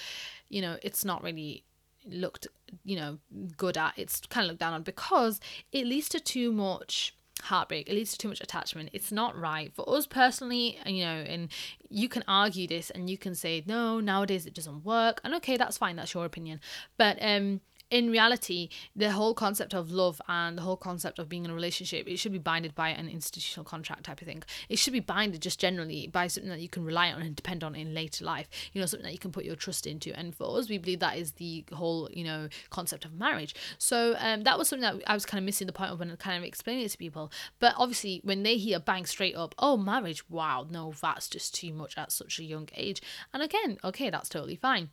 you 0.49 0.61
know 0.61 0.77
it's 0.83 1.05
not 1.05 1.23
really 1.23 1.63
looked 2.05 2.47
you 2.83 2.97
know 2.97 3.17
good 3.55 3.77
at. 3.77 3.93
It's 3.97 4.21
kind 4.29 4.45
of 4.45 4.49
looked 4.49 4.59
down 4.59 4.73
on 4.73 4.83
because 4.83 5.39
it 5.71 5.85
leads 5.85 6.09
to 6.09 6.19
too 6.19 6.51
much 6.51 7.15
heartbreak. 7.43 7.87
It 7.87 7.93
leads 7.93 8.11
to 8.11 8.17
too 8.17 8.27
much 8.27 8.41
attachment. 8.41 8.89
It's 8.93 9.11
not 9.11 9.39
right. 9.39 9.71
For 9.73 9.87
us 9.89 10.05
personally 10.05 10.79
you 10.85 11.05
know 11.05 11.23
and 11.27 11.49
you 11.89 12.09
can 12.09 12.23
argue 12.27 12.67
this 12.67 12.89
and 12.89 13.09
you 13.09 13.17
can 13.17 13.35
say 13.35 13.63
no 13.65 14.01
nowadays 14.01 14.45
it 14.45 14.53
doesn't 14.53 14.83
work. 14.83 15.21
And 15.23 15.33
okay 15.35 15.55
that's 15.55 15.77
fine. 15.77 15.95
That's 15.95 16.13
your 16.13 16.25
opinion. 16.25 16.59
But 16.97 17.17
um 17.21 17.61
in 17.89 18.09
reality, 18.09 18.69
the 18.95 19.11
whole 19.11 19.33
concept 19.33 19.73
of 19.73 19.91
love 19.91 20.21
and 20.27 20.57
the 20.57 20.61
whole 20.61 20.75
concept 20.75 21.19
of 21.19 21.29
being 21.29 21.45
in 21.45 21.51
a 21.51 21.53
relationship, 21.53 22.07
it 22.07 22.17
should 22.17 22.33
be 22.33 22.37
binded 22.37 22.75
by 22.75 22.89
an 22.89 23.07
institutional 23.07 23.63
contract 23.63 24.03
type 24.03 24.21
of 24.21 24.27
thing. 24.27 24.43
It 24.67 24.77
should 24.77 24.93
be 24.93 24.99
binded 24.99 25.41
just 25.41 25.59
generally 25.59 26.07
by 26.07 26.27
something 26.27 26.49
that 26.49 26.59
you 26.59 26.67
can 26.67 26.83
rely 26.83 27.11
on 27.11 27.21
and 27.21 27.35
depend 27.35 27.63
on 27.63 27.75
in 27.75 27.93
later 27.93 28.25
life. 28.25 28.49
You 28.73 28.81
know, 28.81 28.85
something 28.87 29.05
that 29.05 29.13
you 29.13 29.19
can 29.19 29.31
put 29.31 29.45
your 29.45 29.55
trust 29.55 29.87
into. 29.87 30.17
And 30.17 30.35
for 30.35 30.57
us, 30.57 30.69
we 30.69 30.77
believe 30.77 30.99
that 30.99 31.17
is 31.17 31.33
the 31.33 31.63
whole, 31.71 32.09
you 32.11 32.25
know, 32.25 32.49
concept 32.69 33.05
of 33.05 33.13
marriage. 33.13 33.55
So 33.77 34.15
um, 34.19 34.41
that 34.43 34.57
was 34.57 34.67
something 34.67 34.81
that 34.81 35.09
I 35.09 35.13
was 35.13 35.25
kind 35.25 35.39
of 35.39 35.45
missing 35.45 35.67
the 35.67 35.73
point 35.73 35.91
of 35.91 35.99
when 35.99 36.11
I 36.11 36.15
kind 36.15 36.37
of 36.37 36.43
explaining 36.43 36.85
it 36.85 36.89
to 36.89 36.97
people. 36.97 37.31
But 37.59 37.73
obviously, 37.77 38.19
when 38.23 38.43
they 38.43 38.57
hear 38.57 38.79
bang 38.79 39.05
straight 39.05 39.35
up, 39.35 39.55
oh, 39.59 39.77
marriage, 39.77 40.29
wow, 40.29 40.67
no, 40.69 40.93
that's 41.01 41.29
just 41.29 41.55
too 41.55 41.73
much 41.73 41.97
at 41.97 42.11
such 42.11 42.37
a 42.39 42.43
young 42.43 42.67
age. 42.75 43.01
And 43.33 43.41
again, 43.41 43.77
okay, 43.83 44.09
that's 44.09 44.29
totally 44.29 44.57
fine. 44.57 44.89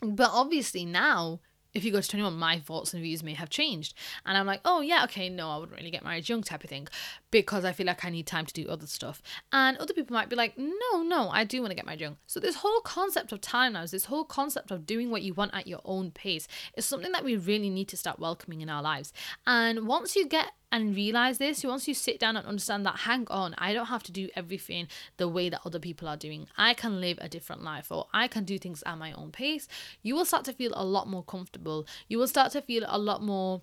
But 0.00 0.30
obviously 0.32 0.84
now 0.84 1.40
if 1.74 1.84
you 1.84 1.92
go 1.92 2.00
to 2.00 2.08
21, 2.08 2.36
my 2.36 2.58
thoughts 2.58 2.92
and 2.92 3.02
views 3.02 3.22
may 3.22 3.34
have 3.34 3.50
changed. 3.50 3.94
And 4.26 4.36
I'm 4.36 4.46
like, 4.46 4.60
oh, 4.64 4.80
yeah, 4.80 5.04
okay, 5.04 5.28
no, 5.28 5.50
I 5.50 5.56
wouldn't 5.58 5.76
really 5.76 5.90
get 5.90 6.04
married 6.04 6.28
young 6.28 6.42
type 6.42 6.64
of 6.64 6.70
thing 6.70 6.88
because 7.30 7.64
I 7.64 7.72
feel 7.72 7.86
like 7.86 8.04
I 8.04 8.10
need 8.10 8.26
time 8.26 8.46
to 8.46 8.54
do 8.54 8.68
other 8.68 8.86
stuff. 8.86 9.22
And 9.52 9.76
other 9.78 9.94
people 9.94 10.14
might 10.14 10.28
be 10.28 10.36
like, 10.36 10.56
no, 10.58 11.02
no, 11.02 11.30
I 11.30 11.44
do 11.44 11.60
want 11.60 11.70
to 11.70 11.76
get 11.76 11.86
married 11.86 12.00
young. 12.00 12.16
So 12.26 12.40
this 12.40 12.56
whole 12.56 12.80
concept 12.80 13.32
of 13.32 13.40
time 13.40 13.72
now, 13.72 13.86
this 13.86 14.06
whole 14.06 14.24
concept 14.24 14.70
of 14.70 14.86
doing 14.86 15.10
what 15.10 15.22
you 15.22 15.34
want 15.34 15.54
at 15.54 15.66
your 15.66 15.80
own 15.84 16.10
pace 16.10 16.46
is 16.76 16.84
something 16.84 17.12
that 17.12 17.24
we 17.24 17.36
really 17.36 17.70
need 17.70 17.88
to 17.88 17.96
start 17.96 18.18
welcoming 18.18 18.60
in 18.60 18.68
our 18.68 18.82
lives. 18.82 19.12
And 19.46 19.86
once 19.86 20.14
you 20.14 20.26
get 20.26 20.52
and 20.72 20.96
realize 20.96 21.36
this, 21.36 21.62
once 21.62 21.86
you 21.86 21.92
sit 21.92 22.18
down 22.18 22.36
and 22.36 22.46
understand 22.46 22.86
that, 22.86 23.00
hang 23.00 23.26
on, 23.28 23.54
I 23.58 23.74
don't 23.74 23.86
have 23.86 24.02
to 24.04 24.12
do 24.12 24.30
everything 24.34 24.88
the 25.18 25.28
way 25.28 25.50
that 25.50 25.60
other 25.66 25.78
people 25.78 26.08
are 26.08 26.16
doing. 26.16 26.48
I 26.56 26.72
can 26.72 26.98
live 27.00 27.18
a 27.20 27.28
different 27.28 27.62
life 27.62 27.92
or 27.92 28.06
I 28.14 28.26
can 28.26 28.44
do 28.44 28.58
things 28.58 28.82
at 28.86 28.96
my 28.96 29.12
own 29.12 29.30
pace. 29.30 29.68
You 30.02 30.14
will 30.14 30.24
start 30.24 30.46
to 30.46 30.52
feel 30.54 30.72
a 30.74 30.84
lot 30.84 31.08
more 31.08 31.22
comfortable. 31.22 31.86
You 32.08 32.18
will 32.18 32.26
start 32.26 32.52
to 32.52 32.62
feel 32.62 32.84
a 32.88 32.98
lot 32.98 33.22
more 33.22 33.60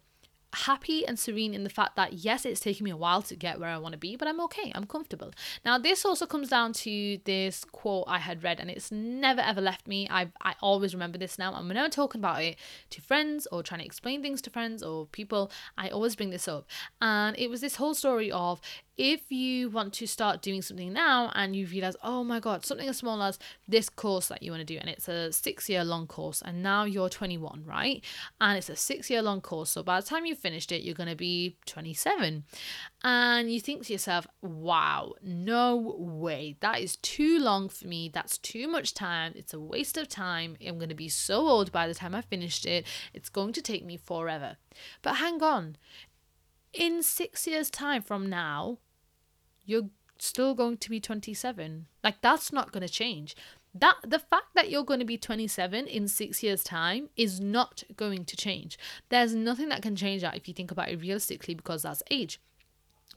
happy 0.53 1.05
and 1.05 1.19
serene 1.19 1.53
in 1.53 1.63
the 1.63 1.69
fact 1.69 1.95
that 1.95 2.13
yes 2.13 2.45
it's 2.45 2.59
taking 2.59 2.83
me 2.83 2.91
a 2.91 2.97
while 2.97 3.21
to 3.21 3.35
get 3.35 3.59
where 3.59 3.69
i 3.69 3.77
want 3.77 3.93
to 3.93 3.99
be 3.99 4.15
but 4.15 4.27
i'm 4.27 4.39
okay 4.41 4.71
i'm 4.73 4.85
comfortable. 4.85 5.31
Now 5.63 5.77
this 5.77 6.05
also 6.05 6.25
comes 6.25 6.49
down 6.49 6.73
to 6.73 7.19
this 7.25 7.63
quote 7.65 8.05
i 8.07 8.17
had 8.17 8.43
read 8.43 8.59
and 8.59 8.69
it's 8.69 8.91
never 8.91 9.41
ever 9.41 9.61
left 9.61 9.87
me. 9.87 10.07
I 10.09 10.31
i 10.41 10.55
always 10.61 10.93
remember 10.93 11.17
this 11.17 11.37
now 11.37 11.51
when 11.51 11.77
i'm 11.77 11.91
talking 11.91 12.19
about 12.19 12.41
it 12.41 12.57
to 12.89 13.01
friends 13.01 13.47
or 13.51 13.61
trying 13.63 13.81
to 13.81 13.85
explain 13.85 14.21
things 14.21 14.41
to 14.43 14.49
friends 14.49 14.81
or 14.81 15.05
people 15.07 15.51
i 15.77 15.89
always 15.89 16.15
bring 16.15 16.31
this 16.31 16.47
up. 16.47 16.67
And 17.01 17.37
it 17.37 17.49
was 17.49 17.61
this 17.61 17.75
whole 17.75 17.93
story 17.93 18.31
of 18.31 18.59
if 18.99 19.31
you 19.31 19.69
want 19.69 19.93
to 19.93 20.05
start 20.05 20.41
doing 20.41 20.61
something 20.61 20.91
now 20.91 21.31
and 21.33 21.55
you 21.55 21.65
realize, 21.67 21.95
oh 22.03 22.21
my 22.21 22.41
God, 22.41 22.65
something 22.65 22.89
as 22.89 22.97
small 22.97 23.23
as 23.23 23.39
this 23.65 23.87
course 23.87 24.27
that 24.27 24.43
you 24.43 24.51
want 24.51 24.59
to 24.59 24.65
do, 24.65 24.77
and 24.77 24.89
it's 24.89 25.07
a 25.07 25.31
six 25.31 25.69
year 25.69 25.85
long 25.85 26.05
course, 26.05 26.41
and 26.41 26.61
now 26.61 26.83
you're 26.83 27.07
21, 27.07 27.63
right? 27.65 28.03
And 28.41 28.57
it's 28.57 28.67
a 28.67 28.75
six 28.75 29.09
year 29.09 29.21
long 29.21 29.39
course. 29.39 29.69
So 29.69 29.83
by 29.83 30.01
the 30.01 30.05
time 30.05 30.25
you 30.25 30.35
finished 30.35 30.73
it, 30.73 30.81
you're 30.81 30.95
going 30.95 31.07
to 31.07 31.15
be 31.15 31.55
27. 31.65 32.43
And 33.01 33.49
you 33.49 33.61
think 33.61 33.85
to 33.85 33.93
yourself, 33.93 34.27
wow, 34.41 35.13
no 35.23 35.77
way. 35.97 36.57
That 36.59 36.81
is 36.81 36.97
too 36.97 37.39
long 37.39 37.69
for 37.69 37.87
me. 37.87 38.09
That's 38.13 38.37
too 38.37 38.67
much 38.67 38.93
time. 38.93 39.31
It's 39.33 39.53
a 39.53 39.61
waste 39.61 39.97
of 39.97 40.09
time. 40.09 40.57
I'm 40.67 40.75
going 40.75 40.89
to 40.89 40.95
be 40.95 41.07
so 41.07 41.47
old 41.47 41.71
by 41.71 41.87
the 41.87 41.95
time 41.95 42.13
I 42.13 42.19
finished 42.19 42.65
it. 42.65 42.85
It's 43.13 43.29
going 43.29 43.53
to 43.53 43.61
take 43.61 43.85
me 43.85 43.95
forever. 43.95 44.57
But 45.01 45.15
hang 45.15 45.41
on. 45.41 45.77
In 46.73 47.01
six 47.01 47.47
years' 47.47 47.69
time 47.69 48.01
from 48.01 48.29
now, 48.29 48.79
you're 49.69 49.89
still 50.17 50.55
going 50.55 50.77
to 50.77 50.89
be 50.89 50.99
27. 50.99 51.85
Like 52.03 52.21
that's 52.21 52.51
not 52.51 52.71
going 52.71 52.85
to 52.85 52.91
change. 52.91 53.35
That 53.73 53.97
the 54.03 54.19
fact 54.19 54.55
that 54.55 54.71
you're 54.71 54.83
going 54.83 54.99
to 54.99 55.05
be 55.05 55.17
27 55.17 55.85
in 55.85 56.07
6 56.07 56.43
years 56.43 56.63
time 56.63 57.09
is 57.15 57.39
not 57.39 57.83
going 57.95 58.25
to 58.25 58.35
change. 58.35 58.79
There's 59.09 59.35
nothing 59.35 59.69
that 59.69 59.83
can 59.83 59.95
change 59.95 60.23
that 60.23 60.35
if 60.35 60.47
you 60.47 60.53
think 60.53 60.71
about 60.71 60.89
it 60.89 60.99
realistically 60.99 61.53
because 61.53 61.83
that's 61.83 62.03
age 62.09 62.39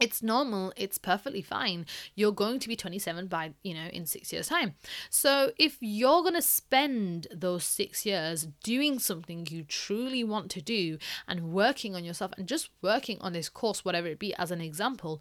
it's 0.00 0.22
normal 0.22 0.72
it's 0.74 0.96
perfectly 0.96 1.42
fine 1.42 1.84
you're 2.14 2.32
going 2.32 2.58
to 2.58 2.66
be 2.66 2.74
27 2.74 3.26
by 3.26 3.52
you 3.62 3.74
know 3.74 3.88
in 3.88 4.06
6 4.06 4.32
years 4.32 4.48
time 4.48 4.74
so 5.10 5.52
if 5.58 5.76
you're 5.80 6.22
going 6.22 6.34
to 6.34 6.42
spend 6.42 7.26
those 7.30 7.64
6 7.64 8.06
years 8.06 8.48
doing 8.64 8.98
something 8.98 9.46
you 9.50 9.64
truly 9.64 10.24
want 10.24 10.50
to 10.50 10.62
do 10.62 10.98
and 11.28 11.52
working 11.52 11.94
on 11.94 12.04
yourself 12.04 12.32
and 12.38 12.48
just 12.48 12.70
working 12.80 13.18
on 13.20 13.34
this 13.34 13.48
course 13.48 13.84
whatever 13.84 14.08
it 14.08 14.18
be 14.18 14.34
as 14.36 14.50
an 14.50 14.62
example 14.62 15.20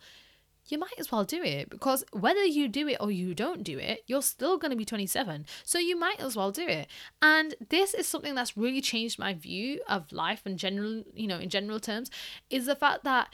you 0.72 0.80
might 0.80 0.94
as 0.98 1.12
well 1.12 1.24
do 1.24 1.44
it 1.44 1.70
because 1.70 2.04
whether 2.12 2.44
you 2.44 2.68
do 2.68 2.88
it 2.88 2.98
or 3.00 3.12
you 3.12 3.34
don't 3.34 3.64
do 3.64 3.78
it, 3.78 4.04
you're 4.08 4.22
still 4.22 4.58
going 4.58 4.72
to 4.72 4.78
be 4.78 4.86
27. 4.86 5.46
So 5.64 5.80
you 5.80 5.98
might 5.98 6.20
as 6.20 6.36
well 6.36 6.52
do 6.52 6.68
it. 6.68 6.88
And 7.22 7.56
this 7.70 7.94
is 7.94 8.08
something 8.08 8.36
that's 8.36 8.58
really 8.58 8.82
changed 8.82 9.20
my 9.20 9.34
view 9.34 9.82
of 9.88 10.12
life 10.12 10.46
in 10.46 10.58
general, 10.58 11.04
you 11.14 11.28
know, 11.28 11.38
in 11.38 11.50
general 11.50 11.80
terms, 11.80 12.10
is 12.50 12.66
the 12.66 12.76
fact 12.76 13.04
that 13.04 13.34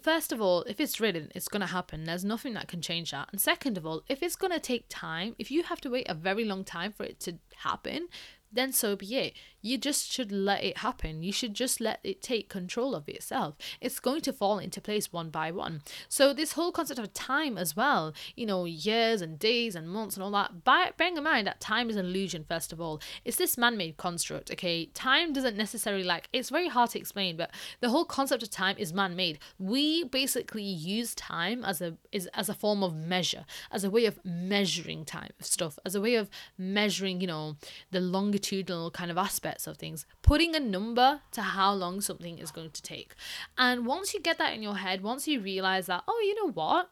first 0.00 0.32
of 0.32 0.40
all, 0.40 0.62
if 0.62 0.80
it's 0.80 1.00
written, 1.00 1.30
it's 1.34 1.48
going 1.48 1.60
to 1.60 1.66
happen. 1.66 2.04
There's 2.04 2.24
nothing 2.24 2.54
that 2.54 2.68
can 2.68 2.82
change 2.82 3.10
that. 3.12 3.28
And 3.32 3.40
second 3.40 3.78
of 3.78 3.86
all, 3.86 4.02
if 4.08 4.22
it's 4.22 4.36
going 4.36 4.52
to 4.52 4.60
take 4.60 4.86
time, 4.88 5.34
if 5.38 5.50
you 5.50 5.62
have 5.64 5.80
to 5.82 5.90
wait 5.90 6.06
a 6.08 6.14
very 6.14 6.44
long 6.44 6.64
time 6.64 6.92
for 6.92 7.04
it 7.04 7.20
to 7.20 7.38
happen, 7.58 8.08
then 8.52 8.72
so 8.72 8.96
be 8.96 9.16
it. 9.16 9.34
You 9.64 9.78
just 9.78 10.12
should 10.12 10.30
let 10.30 10.62
it 10.62 10.78
happen. 10.78 11.22
You 11.22 11.32
should 11.32 11.54
just 11.54 11.80
let 11.80 11.98
it 12.04 12.20
take 12.20 12.50
control 12.50 12.94
of 12.94 13.08
itself. 13.08 13.56
It's 13.80 13.98
going 13.98 14.20
to 14.20 14.32
fall 14.32 14.58
into 14.58 14.78
place 14.78 15.10
one 15.10 15.30
by 15.30 15.50
one. 15.50 15.80
So, 16.06 16.34
this 16.34 16.52
whole 16.52 16.70
concept 16.70 17.00
of 17.00 17.14
time 17.14 17.56
as 17.56 17.74
well, 17.74 18.12
you 18.36 18.44
know, 18.44 18.66
years 18.66 19.22
and 19.22 19.38
days 19.38 19.74
and 19.74 19.88
months 19.88 20.16
and 20.16 20.22
all 20.22 20.30
that, 20.32 20.64
by, 20.64 20.92
bearing 20.98 21.16
in 21.16 21.24
mind 21.24 21.46
that 21.46 21.60
time 21.60 21.88
is 21.88 21.96
an 21.96 22.04
illusion, 22.04 22.44
first 22.46 22.74
of 22.74 22.80
all, 22.80 23.00
it's 23.24 23.38
this 23.38 23.56
man 23.56 23.78
made 23.78 23.96
construct, 23.96 24.50
okay? 24.50 24.84
Time 24.92 25.32
doesn't 25.32 25.56
necessarily 25.56 26.04
like, 26.04 26.28
it's 26.34 26.50
very 26.50 26.68
hard 26.68 26.90
to 26.90 26.98
explain, 26.98 27.38
but 27.38 27.50
the 27.80 27.88
whole 27.88 28.04
concept 28.04 28.42
of 28.42 28.50
time 28.50 28.76
is 28.78 28.92
man 28.92 29.16
made. 29.16 29.38
We 29.58 30.04
basically 30.04 30.62
use 30.62 31.14
time 31.14 31.64
as 31.64 31.80
a, 31.80 31.96
is, 32.12 32.26
as 32.34 32.50
a 32.50 32.54
form 32.54 32.82
of 32.82 32.94
measure, 32.94 33.46
as 33.72 33.82
a 33.82 33.88
way 33.88 34.04
of 34.04 34.22
measuring 34.26 35.06
time 35.06 35.30
stuff, 35.40 35.78
as 35.86 35.94
a 35.94 36.02
way 36.02 36.16
of 36.16 36.28
measuring, 36.58 37.22
you 37.22 37.26
know, 37.26 37.56
the 37.92 38.00
longitudinal 38.00 38.90
kind 38.90 39.10
of 39.10 39.16
aspects 39.54 39.66
of 39.66 39.76
things, 39.76 40.06
putting 40.22 40.54
a 40.54 40.60
number 40.60 41.20
to 41.32 41.42
how 41.42 41.72
long 41.72 42.00
something 42.00 42.38
is 42.38 42.50
going 42.50 42.70
to 42.70 42.82
take. 42.82 43.14
And 43.56 43.86
once 43.86 44.14
you 44.14 44.20
get 44.20 44.38
that 44.38 44.54
in 44.54 44.62
your 44.62 44.76
head, 44.76 45.02
once 45.02 45.28
you 45.28 45.40
realize 45.40 45.86
that, 45.86 46.02
oh, 46.08 46.20
you 46.24 46.34
know 46.34 46.52
what? 46.52 46.90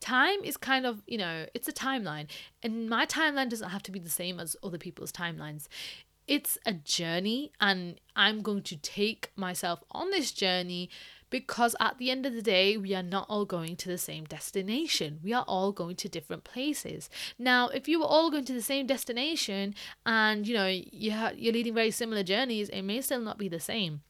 Time 0.00 0.40
is 0.44 0.56
kind 0.56 0.84
of, 0.86 1.02
you 1.06 1.18
know, 1.18 1.46
it's 1.54 1.68
a 1.68 1.72
timeline. 1.72 2.28
And 2.62 2.88
my 2.88 3.06
timeline 3.06 3.48
doesn't 3.48 3.70
have 3.70 3.82
to 3.84 3.92
be 3.92 3.98
the 3.98 4.10
same 4.10 4.38
as 4.38 4.56
other 4.62 4.78
people's 4.78 5.12
timelines 5.12 5.68
it's 6.28 6.58
a 6.66 6.72
journey 6.72 7.52
and 7.60 8.00
I'm 8.16 8.42
going 8.42 8.62
to 8.64 8.76
take 8.76 9.30
myself 9.36 9.84
on 9.92 10.10
this 10.10 10.32
journey 10.32 10.90
because 11.30 11.74
at 11.80 11.98
the 11.98 12.10
end 12.10 12.26
of 12.26 12.34
the 12.34 12.42
day, 12.42 12.76
we 12.76 12.94
are 12.94 13.02
not 13.02 13.26
all 13.28 13.44
going 13.44 13.76
to 13.76 13.88
the 13.88 13.98
same 13.98 14.24
destination. 14.24 15.20
We 15.22 15.32
are 15.32 15.44
all 15.46 15.72
going 15.72 15.96
to 15.96 16.08
different 16.08 16.44
places. 16.44 17.10
Now, 17.38 17.68
if 17.68 17.88
you 17.88 18.00
were 18.00 18.06
all 18.06 18.30
going 18.30 18.44
to 18.46 18.52
the 18.52 18.62
same 18.62 18.86
destination 18.86 19.74
and 20.04 20.46
you 20.46 20.54
know 20.54 20.66
you 20.66 21.12
you're 21.36 21.52
leading 21.52 21.74
very 21.74 21.90
similar 21.90 22.22
journeys, 22.22 22.68
it 22.68 22.82
may 22.82 23.00
still 23.00 23.20
not 23.20 23.38
be 23.38 23.48
the 23.48 23.60
same. 23.60 24.02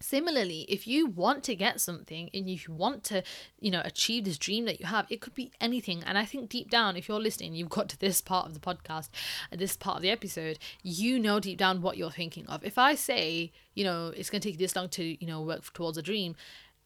Similarly, 0.00 0.66
if 0.68 0.86
you 0.86 1.06
want 1.06 1.42
to 1.44 1.54
get 1.54 1.80
something 1.80 2.30
and 2.32 2.48
you 2.48 2.58
want 2.68 3.04
to, 3.04 3.22
you 3.60 3.70
know, 3.70 3.82
achieve 3.84 4.24
this 4.24 4.38
dream 4.38 4.64
that 4.66 4.80
you 4.80 4.86
have, 4.86 5.06
it 5.10 5.20
could 5.20 5.34
be 5.34 5.50
anything. 5.60 6.02
And 6.04 6.16
I 6.16 6.24
think 6.24 6.48
deep 6.48 6.70
down, 6.70 6.96
if 6.96 7.08
you're 7.08 7.20
listening, 7.20 7.54
you've 7.54 7.68
got 7.68 7.88
to 7.90 7.98
this 7.98 8.20
part 8.20 8.46
of 8.46 8.54
the 8.54 8.60
podcast, 8.60 9.08
this 9.50 9.76
part 9.76 9.96
of 9.96 10.02
the 10.02 10.10
episode, 10.10 10.58
you 10.82 11.18
know 11.18 11.40
deep 11.40 11.58
down 11.58 11.82
what 11.82 11.96
you're 11.96 12.10
thinking 12.10 12.46
of. 12.46 12.64
If 12.64 12.78
I 12.78 12.94
say, 12.94 13.52
you 13.74 13.84
know, 13.84 14.12
it's 14.16 14.30
going 14.30 14.40
to 14.40 14.48
take 14.48 14.58
this 14.58 14.76
long 14.76 14.88
to, 14.90 15.04
you 15.04 15.26
know, 15.26 15.42
work 15.42 15.72
towards 15.72 15.98
a 15.98 16.02
dream, 16.02 16.36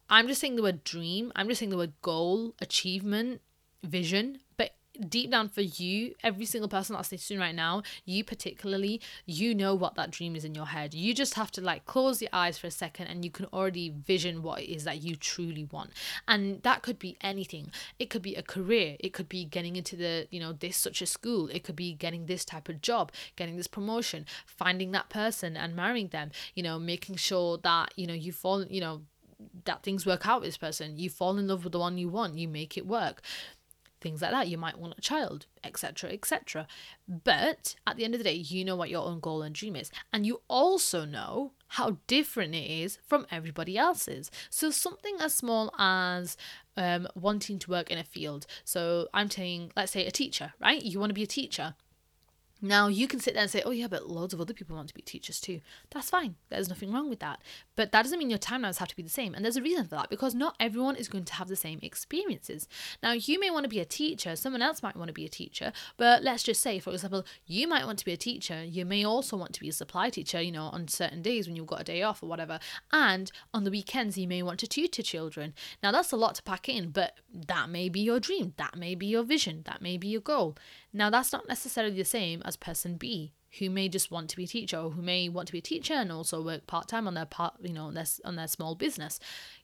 I'm 0.08 0.28
just 0.28 0.40
saying 0.40 0.56
the 0.56 0.62
word 0.62 0.84
dream. 0.84 1.32
I'm 1.34 1.48
just 1.48 1.60
saying 1.60 1.70
the 1.70 1.76
word 1.76 1.94
goal, 2.02 2.54
achievement, 2.60 3.40
vision. 3.82 4.40
Deep 5.08 5.30
down 5.30 5.48
for 5.48 5.62
you, 5.62 6.14
every 6.22 6.44
single 6.44 6.68
person 6.68 6.94
that's 6.94 7.10
listening 7.10 7.38
right 7.38 7.54
now, 7.54 7.82
you 8.04 8.22
particularly, 8.22 9.00
you 9.24 9.54
know 9.54 9.74
what 9.74 9.94
that 9.94 10.10
dream 10.10 10.36
is 10.36 10.44
in 10.44 10.54
your 10.54 10.66
head. 10.66 10.92
You 10.92 11.14
just 11.14 11.34
have 11.34 11.50
to 11.52 11.62
like 11.62 11.86
close 11.86 12.20
your 12.20 12.28
eyes 12.32 12.58
for 12.58 12.66
a 12.66 12.70
second 12.70 13.06
and 13.06 13.24
you 13.24 13.30
can 13.30 13.46
already 13.46 13.88
vision 13.88 14.42
what 14.42 14.60
it 14.60 14.70
is 14.70 14.84
that 14.84 15.02
you 15.02 15.16
truly 15.16 15.64
want. 15.64 15.92
And 16.28 16.62
that 16.62 16.82
could 16.82 16.98
be 16.98 17.16
anything. 17.22 17.72
It 17.98 18.10
could 18.10 18.20
be 18.20 18.34
a 18.34 18.42
career, 18.42 18.96
it 19.00 19.14
could 19.14 19.30
be 19.30 19.46
getting 19.46 19.76
into 19.76 19.96
the, 19.96 20.28
you 20.30 20.38
know, 20.38 20.52
this 20.52 20.76
such 20.76 21.00
a 21.00 21.06
school, 21.06 21.48
it 21.48 21.64
could 21.64 21.76
be 21.76 21.94
getting 21.94 22.26
this 22.26 22.44
type 22.44 22.68
of 22.68 22.82
job, 22.82 23.12
getting 23.34 23.56
this 23.56 23.68
promotion, 23.68 24.26
finding 24.44 24.90
that 24.92 25.08
person 25.08 25.56
and 25.56 25.74
marrying 25.74 26.08
them, 26.08 26.30
you 26.54 26.62
know, 26.62 26.78
making 26.78 27.16
sure 27.16 27.56
that, 27.58 27.94
you 27.96 28.06
know, 28.06 28.14
you 28.14 28.30
fall, 28.30 28.64
you 28.66 28.82
know, 28.82 29.02
that 29.64 29.82
things 29.82 30.04
work 30.04 30.26
out 30.26 30.42
with 30.42 30.48
this 30.48 30.58
person. 30.58 30.98
You 30.98 31.08
fall 31.08 31.38
in 31.38 31.48
love 31.48 31.64
with 31.64 31.72
the 31.72 31.78
one 31.78 31.98
you 31.98 32.08
want, 32.08 32.36
you 32.36 32.46
make 32.46 32.76
it 32.76 32.86
work 32.86 33.22
things 34.02 34.20
like 34.20 34.32
that. 34.32 34.48
You 34.48 34.58
might 34.58 34.78
want 34.78 34.94
a 34.98 35.00
child, 35.00 35.46
etc., 35.64 36.10
etc. 36.10 36.66
But 37.08 37.74
at 37.86 37.96
the 37.96 38.04
end 38.04 38.14
of 38.14 38.18
the 38.18 38.24
day, 38.24 38.34
you 38.34 38.64
know 38.64 38.76
what 38.76 38.90
your 38.90 39.06
own 39.06 39.20
goal 39.20 39.42
and 39.42 39.54
dream 39.54 39.76
is. 39.76 39.90
And 40.12 40.26
you 40.26 40.42
also 40.48 41.04
know 41.04 41.52
how 41.68 41.98
different 42.06 42.54
it 42.54 42.70
is 42.70 42.98
from 43.06 43.26
everybody 43.30 43.78
else's. 43.78 44.30
So, 44.50 44.70
something 44.70 45.16
as 45.20 45.34
small 45.34 45.72
as 45.78 46.36
um, 46.76 47.08
wanting 47.14 47.58
to 47.60 47.70
work 47.70 47.90
in 47.90 47.98
a 47.98 48.04
field. 48.04 48.46
So, 48.64 49.08
I'm 49.14 49.30
saying, 49.30 49.72
let's 49.76 49.92
say 49.92 50.06
a 50.06 50.10
teacher, 50.10 50.52
right? 50.60 50.82
You 50.82 51.00
want 51.00 51.10
to 51.10 51.14
be 51.14 51.22
a 51.22 51.26
teacher. 51.26 51.74
Now, 52.64 52.86
you 52.86 53.08
can 53.08 53.18
sit 53.18 53.34
there 53.34 53.42
and 53.42 53.50
say, 53.50 53.62
oh, 53.66 53.72
yeah, 53.72 53.88
but 53.88 54.08
loads 54.08 54.32
of 54.32 54.40
other 54.40 54.54
people 54.54 54.76
want 54.76 54.86
to 54.86 54.94
be 54.94 55.02
teachers 55.02 55.40
too. 55.40 55.60
That's 55.90 56.10
fine. 56.10 56.36
There's 56.48 56.68
nothing 56.68 56.92
wrong 56.92 57.10
with 57.10 57.18
that. 57.18 57.40
But 57.76 57.92
that 57.92 58.02
doesn't 58.02 58.18
mean 58.18 58.30
your 58.30 58.38
timelines 58.38 58.78
have 58.78 58.88
to 58.88 58.96
be 58.96 59.02
the 59.02 59.08
same. 59.08 59.34
And 59.34 59.44
there's 59.44 59.56
a 59.56 59.62
reason 59.62 59.84
for 59.84 59.96
that 59.96 60.10
because 60.10 60.34
not 60.34 60.56
everyone 60.60 60.96
is 60.96 61.08
going 61.08 61.24
to 61.24 61.34
have 61.34 61.48
the 61.48 61.56
same 61.56 61.78
experiences. 61.82 62.68
Now, 63.02 63.12
you 63.12 63.40
may 63.40 63.50
want 63.50 63.64
to 63.64 63.68
be 63.68 63.80
a 63.80 63.84
teacher, 63.84 64.36
someone 64.36 64.62
else 64.62 64.82
might 64.82 64.96
want 64.96 65.08
to 65.08 65.14
be 65.14 65.24
a 65.24 65.30
teacher. 65.30 65.72
But 65.96 66.22
let's 66.22 66.42
just 66.42 66.60
say, 66.60 66.78
for 66.78 66.90
example, 66.90 67.24
you 67.46 67.66
might 67.66 67.86
want 67.86 67.98
to 68.00 68.04
be 68.04 68.12
a 68.12 68.16
teacher. 68.16 68.62
You 68.62 68.84
may 68.84 69.04
also 69.04 69.36
want 69.36 69.52
to 69.54 69.60
be 69.60 69.68
a 69.68 69.72
supply 69.72 70.10
teacher, 70.10 70.40
you 70.40 70.52
know, 70.52 70.64
on 70.64 70.88
certain 70.88 71.22
days 71.22 71.46
when 71.46 71.56
you've 71.56 71.66
got 71.66 71.80
a 71.80 71.84
day 71.84 72.02
off 72.02 72.22
or 72.22 72.26
whatever. 72.26 72.58
And 72.92 73.30
on 73.54 73.64
the 73.64 73.70
weekends, 73.70 74.18
you 74.18 74.28
may 74.28 74.42
want 74.42 74.60
to 74.60 74.66
tutor 74.66 75.02
children. 75.02 75.54
Now, 75.82 75.92
that's 75.92 76.12
a 76.12 76.16
lot 76.16 76.34
to 76.36 76.42
pack 76.42 76.68
in, 76.68 76.90
but 76.90 77.18
that 77.32 77.68
may 77.68 77.88
be 77.88 78.00
your 78.00 78.20
dream. 78.20 78.54
That 78.56 78.76
may 78.76 78.94
be 78.94 79.06
your 79.06 79.22
vision. 79.22 79.62
That 79.64 79.82
may 79.82 79.96
be 79.96 80.08
your 80.08 80.20
goal. 80.20 80.56
Now, 80.92 81.10
that's 81.10 81.32
not 81.32 81.48
necessarily 81.48 81.96
the 81.96 82.04
same 82.04 82.42
as 82.44 82.56
person 82.56 82.96
B, 82.96 83.32
who 83.58 83.70
may 83.70 83.88
just 83.88 84.10
want 84.10 84.30
to 84.30 84.36
be 84.36 84.44
a 84.44 84.48
teacher 84.48 84.78
or 84.78 84.90
who 84.90 85.02
may 85.02 85.28
want 85.28 85.46
to 85.46 85.52
be 85.52 85.58
a 85.58 85.62
teacher 85.62 85.94
and 85.94 86.10
also 86.10 86.42
work 86.42 86.66
part 86.66 86.88
time 86.88 87.06
on 87.06 87.14
their 87.14 87.26
part, 87.26 87.54
you 87.60 87.72
know, 87.72 87.86
on 87.86 87.94
their, 87.94 88.06
on 88.24 88.36
their 88.36 88.48
small 88.48 88.74
business. 88.74 89.20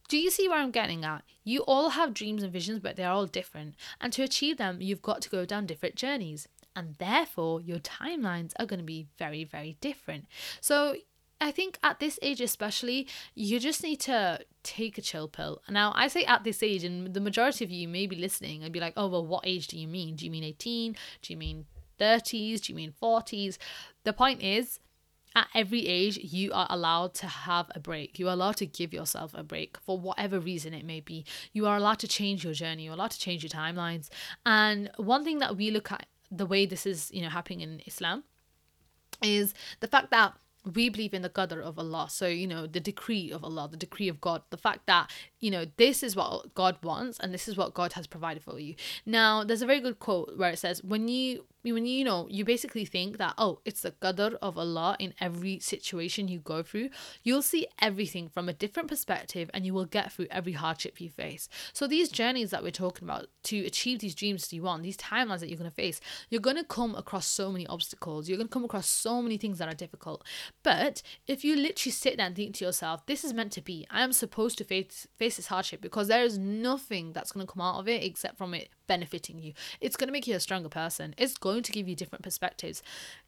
Do 0.09 0.19
you 0.19 0.31
see 0.31 0.49
where 0.49 0.59
I'm 0.59 0.71
getting 0.71 1.05
at? 1.05 1.23
You 1.45 1.61
all 1.61 1.91
have 1.91 2.15
dreams 2.15 2.43
and 2.43 2.53
visions, 2.53 2.81
but 2.81 2.97
they're 2.97 3.11
all 3.11 3.27
different. 3.27 3.75
And 4.01 4.13
to 4.15 4.23
achieve 4.23 4.57
them, 4.57 4.81
you've 4.81 5.03
got 5.03 5.23
to 5.23 5.31
go 5.31 5.45
down 5.45 5.67
different 5.67 5.97
journeys. 5.97 6.49
And 6.75 6.95
therefore, 6.99 7.61
your 7.61 7.79
timelines 7.79 8.53
are 8.59 8.67
going 8.67 8.79
to 8.79 8.85
be 8.85 9.07
very, 9.19 9.45
very 9.45 9.77
different. 9.81 10.27
So, 10.61 10.97
I 11.41 11.53
think 11.53 11.79
at 11.85 12.01
this 12.01 12.19
age, 12.21 12.41
especially, 12.41 13.07
you 13.35 13.61
just 13.61 13.83
need 13.83 14.01
to 14.01 14.41
take 14.65 14.99
a 14.99 15.03
chill 15.03 15.29
pill. 15.29 15.63
Now, 15.69 15.93
I 15.95 16.09
say 16.09 16.25
at 16.25 16.43
this 16.43 16.63
age, 16.63 16.83
and 16.83 17.15
the 17.15 17.21
majority 17.21 17.65
of 17.65 17.71
you 17.71 17.87
may 17.87 18.07
be 18.07 18.17
listening 18.17 18.65
and 18.65 18.73
be 18.73 18.81
like, 18.81 18.95
oh, 18.97 19.07
well, 19.07 19.25
what 19.25 19.47
age 19.47 19.69
do 19.69 19.79
you 19.79 19.87
mean? 19.87 20.17
Do 20.17 20.25
you 20.25 20.33
mean 20.33 20.43
18? 20.43 20.97
Do 21.23 21.33
you 21.33 21.37
mean 21.37 21.67
30s? 21.99 22.63
Do 22.63 22.73
you 22.73 22.77
mean 22.77 22.95
40s? 23.01 23.59
The 24.05 24.13
point 24.13 24.43
is, 24.43 24.81
at 25.35 25.49
every 25.55 25.87
age, 25.87 26.19
you 26.19 26.53
are 26.53 26.67
allowed 26.71 27.15
to 27.15 27.27
have 27.27 27.71
a 27.75 27.81
break. 27.81 28.19
You 28.19 28.29
are 28.29 28.33
allowed 28.33 28.57
to 28.57 28.67
give 28.67 28.93
yourself 28.93 29.35
a 29.35 29.43
break 29.43 29.77
for 29.79 29.99
whatever 29.99 30.41
reason 30.41 30.75
it 30.75 30.85
may 30.85 31.01
be. 31.01 31.25
You 31.53 31.67
are 31.67 31.77
allowed 31.77 31.99
to 32.01 32.09
change 32.09 32.45
your 32.45 32.55
journey. 32.55 32.85
You're 32.85 32.95
allowed 32.95 33.13
to 33.13 33.21
change 33.21 33.43
your 33.43 33.51
timelines. 33.51 34.09
And 34.47 34.91
one 34.97 35.25
thing 35.25 35.39
that 35.39 35.57
we 35.57 35.71
look 35.71 35.93
at 35.93 36.07
the 36.31 36.47
way 36.47 36.67
this 36.67 36.87
is, 36.87 37.11
you 37.13 37.23
know, 37.23 37.29
happening 37.29 37.61
in 37.61 37.81
Islam 37.87 38.25
is 39.23 39.55
the 39.81 39.87
fact 39.87 40.11
that 40.11 40.35
we 40.75 40.89
believe 40.89 41.15
in 41.15 41.23
the 41.23 41.31
qadr 41.31 41.63
of 41.63 41.79
Allah. 41.79 42.09
So, 42.11 42.27
you 42.27 42.47
know, 42.47 42.67
the 42.67 42.81
decree 42.81 43.31
of 43.31 43.45
Allah, 43.45 43.69
the 43.71 43.77
decree 43.77 44.09
of 44.09 44.21
God, 44.21 44.43
the 44.51 44.57
fact 44.57 44.87
that, 44.87 45.11
you 45.41 45.51
know, 45.51 45.67
this 45.77 46.03
is 46.03 46.17
what 46.17 46.55
God 46.55 46.77
wants 46.83 47.19
and 47.19 47.33
this 47.33 47.49
is 47.49 47.57
what 47.57 47.75
God 47.75 47.95
has 47.95 48.07
provided 48.07 48.43
for 48.43 48.59
you. 48.59 48.75
Now, 49.07 49.45
there's 49.45 49.63
a 49.63 49.67
very 49.67 49.81
good 49.81 49.99
quote 49.99 50.37
where 50.37 50.51
it 50.51 50.59
says, 50.59 50.83
when 50.83 51.09
you 51.09 51.47
when 51.63 51.87
you, 51.87 52.05
know 52.05 52.27
you 52.31 52.45
basically 52.45 52.85
think 52.85 53.19
that 53.19 53.35
oh 53.39 53.61
it's 53.65 53.83
the 53.83 53.91
qadr 53.91 54.35
of 54.41 54.57
allah 54.57 54.97
in 54.99 55.13
every 55.21 55.59
situation 55.59 56.29
you 56.29 56.39
go 56.39 56.63
through 56.63 56.89
you'll 57.23 57.43
see 57.43 57.67
everything 57.81 58.29
from 58.29 58.49
a 58.49 58.53
different 58.53 58.89
perspective 58.89 59.51
and 59.53 59.67
you 59.67 59.75
will 59.75 59.85
get 59.85 60.13
through 60.13 60.27
every 60.31 60.53
hardship 60.53 61.01
you 61.01 61.09
face. 61.09 61.49
So 61.73 61.87
these 61.87 62.09
journeys 62.09 62.51
that 62.51 62.63
we're 62.63 62.71
talking 62.71 63.07
about 63.07 63.27
to 63.45 63.65
achieve 63.65 63.99
these 64.01 64.15
dreams 64.15 64.43
that 64.43 64.57
you 64.57 64.63
want 64.63 64.83
these 64.83 64.97
timelines 64.97 65.41
that 65.41 65.49
you're 65.49 65.59
going 65.59 65.71
to 65.71 65.75
face 65.75 66.01
you're 66.31 66.41
going 66.41 66.57
to 66.57 66.65
come 66.65 66.95
across 66.95 67.27
so 67.27 67.51
many 67.51 67.67
obstacles. 67.67 68.29
You're 68.29 68.39
going 68.39 68.49
to 68.49 68.53
come 68.53 68.65
across 68.65 68.89
so 68.89 69.23
many 69.23 69.37
things 69.37 69.59
that 69.59 69.69
are 69.69 69.75
difficult. 69.75 70.25
But 70.63 71.03
if 71.27 71.45
you 71.45 71.57
literally 71.57 71.93
sit 71.93 72.17
there 72.17 72.27
and 72.27 72.37
think 72.37 72.55
to 72.57 72.65
yourself 72.65 73.07
this 73.07 73.25
is 73.25 73.35
meant 73.35 73.53
to 73.53 73.61
be. 73.61 73.87
I 73.91 74.03
am 74.03 74.13
supposed 74.13 74.59
to 74.59 74.65
face 74.65 75.07
face 75.17 75.37
this 75.37 75.49
hardship 75.49 75.81
because 75.81 76.09
there 76.09 76.25
is 76.25 76.39
nothing 76.39 77.13
that's 77.13 77.33
going 77.33 77.47
to 77.47 77.53
come 77.53 77.63
out 77.63 77.79
of 77.81 77.89
it 77.89 78.05
except 78.05 78.39
from 78.39 78.55
it 78.55 78.69
benefiting 78.89 79.39
you. 79.39 79.53
It's 79.81 79.97
going 79.97 80.09
to 80.09 80.13
make 80.13 80.27
you 80.27 80.35
a 80.35 80.41
stronger 80.41 80.69
person. 80.69 81.15
It's 81.17 81.39
going 81.39 81.63
to 81.63 81.73
give 81.73 81.87
you 81.87 81.95
different 81.95 82.25
perspectives. 82.25 82.83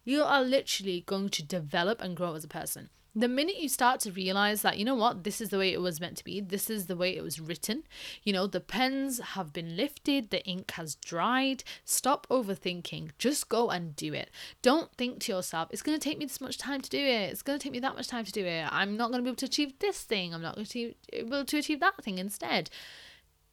You 0.04 0.22
are 0.22 0.42
literally 0.42 1.04
going 1.06 1.28
to 1.28 1.44
develop 1.44 2.00
and 2.00 2.16
grow 2.16 2.34
as 2.34 2.42
a 2.42 2.48
person. 2.48 2.90
The 3.14 3.26
minute 3.26 3.56
you 3.56 3.68
start 3.68 3.98
to 4.00 4.12
realize 4.12 4.62
that, 4.62 4.78
you 4.78 4.84
know 4.84 4.94
what, 4.94 5.24
this 5.24 5.40
is 5.40 5.48
the 5.48 5.58
way 5.58 5.72
it 5.72 5.80
was 5.80 6.00
meant 6.00 6.16
to 6.18 6.24
be, 6.24 6.40
this 6.40 6.70
is 6.70 6.86
the 6.86 6.96
way 6.96 7.16
it 7.16 7.24
was 7.24 7.40
written, 7.40 7.82
you 8.22 8.32
know, 8.32 8.46
the 8.46 8.60
pens 8.60 9.18
have 9.18 9.52
been 9.52 9.76
lifted, 9.76 10.30
the 10.30 10.44
ink 10.46 10.70
has 10.72 10.94
dried, 10.94 11.64
stop 11.84 12.24
overthinking, 12.30 13.10
just 13.18 13.48
go 13.48 13.68
and 13.68 13.96
do 13.96 14.14
it. 14.14 14.30
Don't 14.62 14.92
think 14.92 15.18
to 15.22 15.32
yourself, 15.32 15.70
it's 15.72 15.82
going 15.82 15.98
to 15.98 16.08
take 16.08 16.18
me 16.18 16.24
this 16.24 16.40
much 16.40 16.56
time 16.56 16.80
to 16.82 16.88
do 16.88 16.98
it, 16.98 17.32
it's 17.32 17.42
going 17.42 17.58
to 17.58 17.62
take 17.62 17.72
me 17.72 17.80
that 17.80 17.96
much 17.96 18.06
time 18.06 18.24
to 18.24 18.30
do 18.30 18.46
it, 18.46 18.68
I'm 18.70 18.96
not 18.96 19.10
going 19.10 19.18
to 19.18 19.24
be 19.24 19.30
able 19.30 19.36
to 19.38 19.46
achieve 19.46 19.76
this 19.80 20.02
thing, 20.02 20.32
I'm 20.32 20.42
not 20.42 20.54
going 20.54 20.66
to 20.66 20.72
be 20.72 20.96
able 21.12 21.44
to 21.44 21.58
achieve 21.58 21.80
that 21.80 22.04
thing 22.04 22.18
instead 22.18 22.70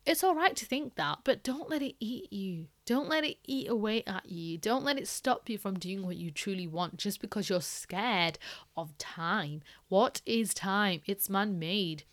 it's 0.07 0.23
all 0.23 0.33
right 0.33 0.55
to 0.55 0.65
think 0.65 0.95
that, 0.95 1.19
but 1.25 1.43
don't 1.43 1.69
let 1.69 1.81
it 1.81 1.95
eat 1.99 2.31
you. 2.31 2.67
Don't 2.85 3.09
let 3.09 3.25
it 3.25 3.37
eat 3.43 3.69
away 3.69 4.03
at 4.07 4.31
you. 4.31 4.57
Don't 4.57 4.85
let 4.85 4.97
it 4.97 5.07
stop 5.07 5.49
you 5.49 5.57
from 5.57 5.77
doing 5.77 6.05
what 6.05 6.15
you 6.15 6.31
truly 6.31 6.65
want 6.65 6.95
just 6.95 7.19
because 7.19 7.49
you're 7.49 7.59
scared 7.59 8.39
of 8.77 8.97
time. 8.97 9.61
What 9.89 10.21
is 10.25 10.53
time? 10.53 11.01
It's 11.05 11.29
man 11.29 11.59
made. 11.59 12.05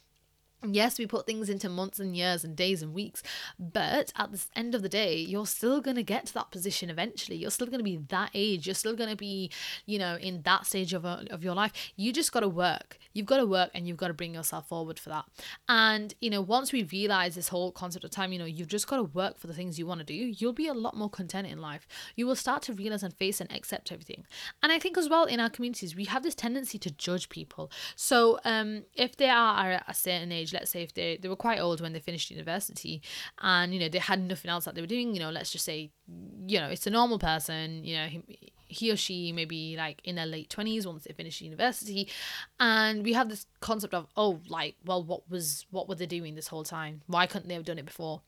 Yes, 0.73 0.99
we 0.99 1.07
put 1.07 1.27
things 1.27 1.49
into 1.49 1.69
months 1.69 2.01
and 2.01 2.17
years 2.17 2.45
and 2.45 2.57
days 2.57 2.83
and 2.83 2.95
weeks, 2.95 3.23
but 3.59 4.13
at 4.17 4.33
the 4.33 4.45
end 4.57 4.75
of 4.75 4.83
the 4.83 4.89
day, 4.89 5.17
you're 5.17 5.47
still 5.47 5.81
going 5.81 5.97
to 5.97 6.03
get 6.03 6.27
to 6.27 6.35
that 6.35 6.51
position 6.51 6.91
eventually. 6.91 7.37
You're 7.37 7.51
still 7.51 7.67
going 7.67 7.79
to 7.79 7.85
be 7.85 7.99
that 8.09 8.31
age. 8.35 8.67
You're 8.67 8.75
still 8.75 8.97
going 8.97 9.11
to 9.11 9.17
be, 9.17 9.51
you 9.87 9.99
know, 9.99 10.17
in 10.17 10.43
that 10.43 10.67
stage 10.67 10.93
of, 10.93 11.05
a, 11.05 11.27
of 11.31 11.45
your 11.45 11.55
life. 11.55 11.73
You 11.97 12.13
just 12.13 12.33
got 12.33 12.41
to 12.41 12.49
work. 12.49 12.99
You've 13.13 13.27
got 13.27 13.39
to 13.39 13.47
work 13.47 13.71
and 13.75 13.87
you've 13.87 13.97
got 13.97 14.09
to 14.09 14.15
bring 14.15 14.35
yourself 14.35 14.69
forward 14.69 14.99
for 14.99 15.11
that. 15.11 15.25
And, 15.69 16.15
you 16.21 16.31
know, 16.31 16.41
once 16.41 16.73
we 16.73 16.85
realize 16.85 17.35
this 17.35 17.49
whole 17.49 17.71
concept 17.71 18.05
of 18.05 18.11
time, 18.11 18.33
you 18.33 18.39
know, 18.39 18.45
you've 18.45 18.69
just 18.69 18.87
got 18.87 18.97
to 18.97 19.05
work 19.05 19.39
for 19.39 19.47
the 19.47 19.55
things 19.55 19.79
you 19.79 19.87
want 19.87 20.01
to 20.01 20.07
do, 20.07 20.15
you'll 20.15 20.53
be 20.53 20.69
a 20.69 20.75
lot 20.75 20.97
more 20.97 21.11
content 21.11 21.47
in 21.47 21.61
life. 21.61 21.87
You 22.17 22.27
will 22.27 22.37
start 22.37 22.63
to 22.63 22.73
realize 22.73 23.03
and 23.03 23.15
face 23.15 23.41
and 23.41 23.51
accept 23.53 23.93
everything. 23.93 24.27
And 24.63 24.73
I 24.73 24.79
think 24.79 24.97
as 24.97 25.09
well 25.09 25.25
in 25.25 25.41
our 25.41 25.51
communities, 25.51 25.95
we 25.95 26.05
have 26.07 26.23
this 26.23 26.35
tendency 26.35 26.79
to 26.79 26.91
judge 26.91 27.29
people. 27.29 27.71
So 27.97 28.39
um, 28.45 28.85
if 28.95 29.17
they 29.17 29.29
are 29.29 29.73
at 29.73 29.85
a 29.89 29.95
certain 29.95 30.33
age, 30.33 30.54
let's 30.55 30.71
say 30.71 30.83
if 30.83 30.95
they 30.95 31.19
they 31.21 31.29
were 31.29 31.37
quite 31.37 31.61
old 31.61 31.81
when 31.81 31.93
they 31.93 32.01
finished 32.01 32.31
university 32.31 33.03
and 33.43 33.75
you 33.75 33.81
know 33.81 33.89
they 33.89 33.99
had 33.99 34.21
nothing 34.21 34.51
else 34.51 34.65
that 34.65 34.75
they 34.75 34.81
were 34.81 34.87
doing 34.87 35.15
you 35.15 35.21
know 35.21 35.31
let's 35.31 35.51
just 35.51 35.65
say 35.65 35.91
you 36.47 36.59
know 36.59 36.69
it's 36.69 36.87
a 36.87 36.91
normal 36.91 37.19
person 37.19 37.85
you 37.85 37.97
know 37.97 38.09
he 38.69 38.91
or 38.91 38.97
she 38.97 39.33
maybe 39.33 39.77
like 39.77 40.01
in 40.05 40.17
their 40.17 40.27
late 40.27 40.49
20s 40.49 40.87
once 40.87 41.05
they 41.05 41.13
finish 41.13 41.41
university. 41.41 42.09
And 42.59 43.05
we 43.05 43.13
have 43.13 43.29
this 43.29 43.47
concept 43.61 43.95
of 43.95 44.07
oh 44.17 44.41
like 44.49 44.77
well 44.85 45.03
what 45.03 45.29
was 45.31 45.67
what 45.71 45.89
were 45.89 45.95
they 45.95 46.07
doing 46.07 46.35
this 46.35 46.49
whole 46.49 46.65
time? 46.65 47.03
Why 47.07 47.27
couldn't 47.27 47.49
they 47.49 47.55
have 47.55 47.65
done 47.65 47.79
it 47.79 47.87
before? 47.87 48.23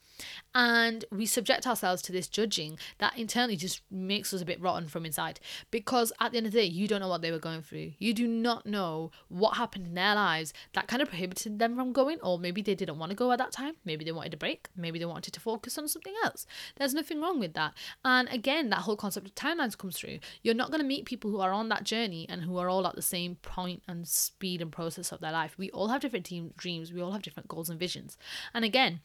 And 0.55 1.05
we 1.11 1.27
subject 1.27 1.66
ourselves 1.66 2.01
to 2.03 2.12
this 2.12 2.29
judging 2.29 2.79
that 2.99 3.18
internally 3.18 3.57
just 3.57 3.83
makes 3.90 4.33
us 4.33 4.40
a 4.40 4.46
bit 4.46 4.61
rotten 4.61 4.88
from 4.88 5.05
inside. 5.05 5.40
Because 5.70 6.12
at 6.20 6.33
the 6.33 6.38
end 6.38 6.46
of 6.46 6.53
the 6.53 6.61
day 6.61 6.64
you 6.64 6.88
don't 6.88 7.01
know 7.01 7.09
what 7.09 7.22
they 7.22 7.31
were 7.31 7.38
going 7.38 7.62
through. 7.62 7.92
You 7.99 8.14
do 8.14 8.27
not 8.27 8.66
know 8.66 9.11
what 9.29 9.57
happened 9.57 9.87
in 9.87 9.94
their 9.94 10.14
lives 10.14 10.55
that 10.72 10.88
kind 10.88 11.03
of 11.03 11.09
prohibited 11.09 11.59
them 11.59 11.77
from 11.77 11.92
going 11.92 12.18
or 12.22 12.38
maybe 12.38 12.62
they 12.62 12.75
didn't 12.75 12.99
want 12.99 13.11
to 13.11 13.16
go 13.16 13.33
at 13.33 13.38
that 13.38 13.53
time. 13.53 13.75
Maybe 13.85 14.05
they 14.05 14.12
wanted 14.12 14.35
a 14.35 14.38
break. 14.38 14.68
Maybe 14.77 14.99
they 14.99 15.05
wanted 15.05 15.35
to 15.35 15.40
focus 15.40 15.77
on 15.77 15.88
something 15.88 16.14
else. 16.25 16.46
There's 16.77 16.94
nothing 16.94 17.20
wrong 17.20 17.38
with 17.38 17.55
that. 17.55 17.75
And 18.05 18.29
again 18.31 18.70
that 18.70 18.81
whole 18.81 18.96
concept 18.96 19.27
of 19.27 19.35
timelines 19.35 19.77
comes 19.77 19.99
through 19.99 20.18
you're 20.43 20.55
not 20.55 20.71
going 20.71 20.81
to 20.81 20.87
meet 20.87 21.05
people 21.05 21.31
who 21.31 21.41
are 21.41 21.53
on 21.53 21.69
that 21.69 21.85
journey 21.85 22.27
and 22.29 22.43
who 22.43 22.59
are 22.59 22.69
all 22.69 22.87
at 22.87 22.95
the 22.95 23.03
same 23.03 23.37
point 23.37 23.83
and 23.89 24.07
speed 24.07 24.61
and 24.62 24.73
process 24.73 25.12
of 25.12 25.21
their 25.21 25.33
life. 25.33 25.57
We 25.59 25.71
all 25.71 25.89
have 25.89 26.01
different 26.01 26.57
dreams. 26.57 26.93
We 26.93 27.01
all 27.01 27.12
have 27.12 27.23
different 27.23 27.49
goals 27.49 27.71
and 27.71 27.79
visions. 27.79 28.17
And 28.55 28.65
again 28.65 29.01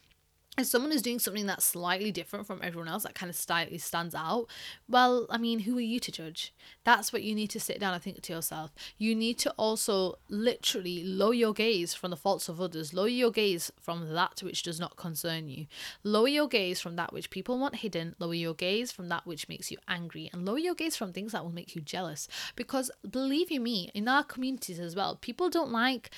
if 0.58 0.68
someone 0.68 0.92
is 0.92 1.02
doing 1.02 1.20
something 1.20 1.46
that's 1.46 1.66
slightly 1.66 2.12
different 2.12 2.46
from 2.46 2.60
everyone 2.62 2.90
else 2.90 3.04
that 3.04 3.16
kind 3.16 3.30
of 3.30 3.36
slightly 3.36 3.78
stands 3.78 4.14
out 4.14 4.48
well 4.88 5.26
i 5.30 5.38
mean 5.38 5.60
who 5.60 5.78
are 5.78 5.82
you 5.82 6.00
to 6.00 6.12
judge? 6.12 6.54
That's 6.84 7.14
what 7.14 7.24
you 7.24 7.36
need 7.36 7.50
to 7.52 7.60
sit 7.60 7.80
down 7.80 7.94
and 7.94 8.02
think 8.02 8.22
to 8.22 8.34
yourself. 8.34 8.72
You 8.98 9.16
need 9.16 9.38
to 9.40 9.52
also 9.52 10.18
literally 10.30 11.04
lower 11.04 11.34
your 11.34 11.54
gaze 11.54 11.94
from 11.94 12.12
the 12.12 12.18
faults 12.18 12.50
of 12.50 12.60
others. 12.60 12.94
Lower 12.94 13.08
your 13.08 13.32
gaze 13.32 13.72
from 13.80 14.14
that 14.14 14.42
which 14.42 14.64
does 14.64 14.80
not 14.80 14.96
concern 14.96 15.48
you. 15.48 15.68
Lower 16.04 16.28
your 16.28 16.48
gaze 16.48 16.80
from 16.80 16.96
that 16.96 17.14
which 17.14 17.30
people 17.30 17.60
want 17.60 17.78
hidden. 17.78 18.16
Lower 18.20 18.34
your 18.34 18.54
gaze 18.54 18.92
from 18.92 19.10
that 19.10 19.26
which 19.26 19.48
makes 19.48 19.72
you 19.72 19.78
angry. 19.88 20.30
And 20.34 20.46
lower 20.46 20.60
your 20.60 20.76
gaze 20.76 20.96
from 20.96 21.14
things 21.14 21.32
that 21.32 21.44
will 21.44 21.54
make 21.54 21.76
you 21.76 21.82
jealous. 21.82 22.28
Because 22.56 22.90
believe 23.10 23.52
you 23.52 23.62
me 23.62 23.92
in 23.94 24.08
our 24.08 24.24
communities 24.24 24.80
as 24.80 24.96
well 24.96 25.16
people 25.16 25.50
don't 25.50 25.72
like 25.72 26.10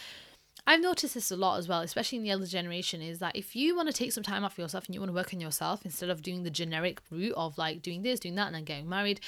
I've 0.65 0.81
noticed 0.81 1.15
this 1.15 1.31
a 1.31 1.35
lot 1.35 1.57
as 1.57 1.67
well, 1.67 1.81
especially 1.81 2.19
in 2.19 2.23
the 2.23 2.29
elder 2.29 2.45
generation, 2.45 3.01
is 3.01 3.19
that 3.19 3.35
if 3.35 3.55
you 3.55 3.75
want 3.75 3.89
to 3.89 3.93
take 3.93 4.13
some 4.13 4.23
time 4.23 4.45
off 4.45 4.57
yourself 4.57 4.85
and 4.85 4.95
you 4.95 5.01
want 5.01 5.09
to 5.09 5.15
work 5.15 5.33
on 5.33 5.41
yourself 5.41 5.83
instead 5.83 6.09
of 6.09 6.21
doing 6.21 6.43
the 6.43 6.49
generic 6.49 7.01
route 7.09 7.33
of 7.35 7.57
like 7.57 7.81
doing 7.81 8.01
this, 8.01 8.19
doing 8.19 8.35
that, 8.35 8.47
and 8.47 8.55
then 8.55 8.63
getting 8.63 8.87
married, 8.87 9.19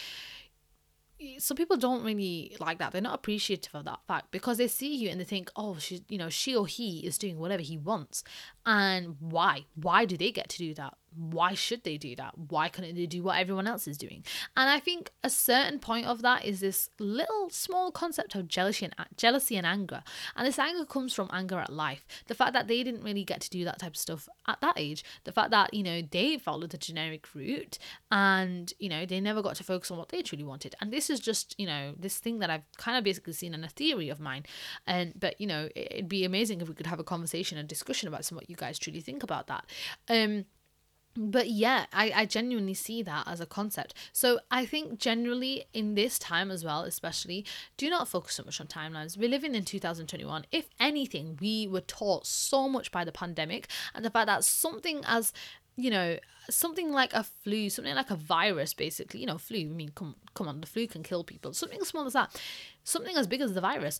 some 1.40 1.58
people 1.58 1.78
don't 1.78 2.04
really 2.04 2.56
like 2.60 2.78
that. 2.78 2.92
They're 2.92 3.02
not 3.02 3.16
appreciative 3.16 3.74
of 3.74 3.86
that 3.86 4.00
fact 4.08 4.32
because 4.32 4.58
they 4.58 4.68
see 4.68 4.96
you 4.96 5.10
and 5.10 5.20
they 5.20 5.26
think, 5.26 5.52
oh, 5.56 5.78
she, 5.78 6.04
you 6.10 6.18
know, 6.18 6.30
she 6.30 6.56
or 6.56 6.68
he 6.68 7.00
is 7.00 7.18
doing 7.18 7.40
whatever 7.40 7.64
he 7.64 7.78
wants. 7.78 8.24
And 8.66 9.18
why? 9.20 9.66
Why 9.76 10.06
do 10.06 10.18
they 10.18 10.32
get 10.32 10.50
to 10.50 10.58
do 10.58 10.74
that? 10.76 10.96
why 11.16 11.54
should 11.54 11.84
they 11.84 11.98
do 11.98 12.16
that? 12.16 12.38
Why 12.38 12.68
couldn't 12.68 12.96
they 12.96 13.06
do 13.06 13.24
what 13.24 13.40
everyone 13.40 13.68
else 13.68 13.88
is 13.88 13.98
doing? 13.98 14.24
And 14.56 14.70
I 14.70 14.80
think 14.80 15.12
a 15.24 15.30
certain 15.30 15.80
point 15.80 16.08
of 16.08 16.22
that 16.22 16.46
is 16.46 16.60
this 16.60 16.90
little 17.00 17.50
small 17.50 17.92
concept 17.92 18.36
of 18.36 18.48
jealousy 18.48 18.86
and 18.86 18.96
jealousy 19.16 19.56
and 19.56 19.66
anger. 19.66 20.04
And 20.36 20.46
this 20.46 20.60
anger 20.60 20.86
comes 20.86 21.14
from 21.14 21.30
anger 21.32 21.60
at 21.60 21.72
life. 21.72 22.06
The 22.28 22.36
fact 22.36 22.54
that 22.54 22.68
they 22.68 22.84
didn't 22.84 23.04
really 23.04 23.24
get 23.24 23.42
to 23.42 23.50
do 23.50 23.64
that 23.66 23.80
type 23.80 23.92
of 23.92 23.98
stuff 23.98 24.28
at 24.48 24.60
that 24.62 24.76
age. 24.78 25.04
The 25.24 25.32
fact 25.32 25.52
that, 25.52 25.74
you 25.74 25.84
know, 25.84 26.02
they 26.02 26.38
followed 26.38 26.72
the 26.72 26.78
generic 26.78 27.34
route 27.34 27.78
and, 28.12 28.74
you 28.80 28.90
know, 28.90 29.06
they 29.06 29.22
never 29.22 29.42
got 29.42 29.56
to 29.56 29.64
focus 29.64 29.92
on 29.92 29.98
what 29.98 30.10
they 30.10 30.22
truly 30.22 30.44
wanted. 30.44 30.76
And 30.82 30.92
this 30.92 31.10
is 31.10 31.20
just, 31.20 31.56
you 31.58 31.66
know, 31.66 31.94
this 31.98 32.18
thing 32.18 32.40
that 32.40 32.50
I've 32.50 32.66
kind 32.78 32.98
of 32.98 33.04
basically 33.04 33.34
seen 33.34 33.54
in 33.54 33.64
a 33.64 33.70
theory 33.70 34.10
of 34.10 34.20
mine. 34.20 34.44
And 34.86 35.14
but, 35.18 35.40
you 35.40 35.48
know, 35.48 35.70
it'd 35.76 36.10
be 36.10 36.26
amazing 36.26 36.62
if 36.62 36.68
we 36.68 36.76
could 36.76 36.88
have 36.88 37.00
a 37.00 37.04
conversation 37.04 37.58
and 37.58 37.70
discussion 37.70 38.08
about 38.08 38.26
some 38.26 38.36
what 38.36 38.50
you 38.50 38.55
guys 38.56 38.80
truly 38.80 39.02
think 39.02 39.24
about 39.24 39.48
that. 39.48 39.66
Um 40.10 40.46
but 41.18 41.50
yeah 41.50 41.86
I, 41.94 42.12
I 42.14 42.26
genuinely 42.26 42.74
see 42.74 43.02
that 43.04 43.28
as 43.28 43.40
a 43.40 43.46
concept. 43.46 43.94
So 44.12 44.40
i 44.52 44.66
think 44.66 45.00
generally 45.00 45.66
in 45.74 45.96
this 45.96 46.20
time 46.20 46.52
as 46.52 46.64
well 46.64 46.82
especially 46.82 47.46
do 47.78 47.90
not 47.90 48.08
focus 48.08 48.34
so 48.36 48.44
much 48.44 48.60
on 48.60 48.68
timelines. 48.68 49.18
We're 49.18 49.30
living 49.30 49.56
in 49.56 49.64
2021 49.64 50.46
if 50.52 50.68
anything 50.80 51.38
we 51.40 51.68
were 51.68 51.82
taught 51.82 52.28
so 52.28 52.68
much 52.68 52.92
by 52.92 53.04
the 53.06 53.12
pandemic 53.12 53.68
and 53.94 54.04
the 54.04 54.10
fact 54.10 54.28
that 54.28 54.44
something 54.44 55.04
as 55.06 55.32
you 55.78 55.90
know 55.90 56.18
something 56.50 56.92
like 56.92 57.14
a 57.14 57.24
flu 57.24 57.70
something 57.70 57.96
like 57.96 58.12
a 58.12 58.16
virus 58.16 58.74
basically 58.74 59.20
you 59.20 59.26
know 59.26 59.38
flu 59.38 59.60
i 59.60 59.64
mean 59.64 59.92
come 59.96 60.16
come 60.34 60.48
on 60.48 60.62
the 60.62 60.68
flu 60.68 60.88
can 60.88 61.04
kill 61.04 61.24
people. 61.24 61.54
Something 61.54 61.80
as 61.82 61.88
small 61.88 62.06
as 62.06 62.14
that 62.14 62.40
something 62.84 63.16
as 63.16 63.28
big 63.28 63.42
as 63.42 63.54
the 63.54 63.62
virus 63.62 64.00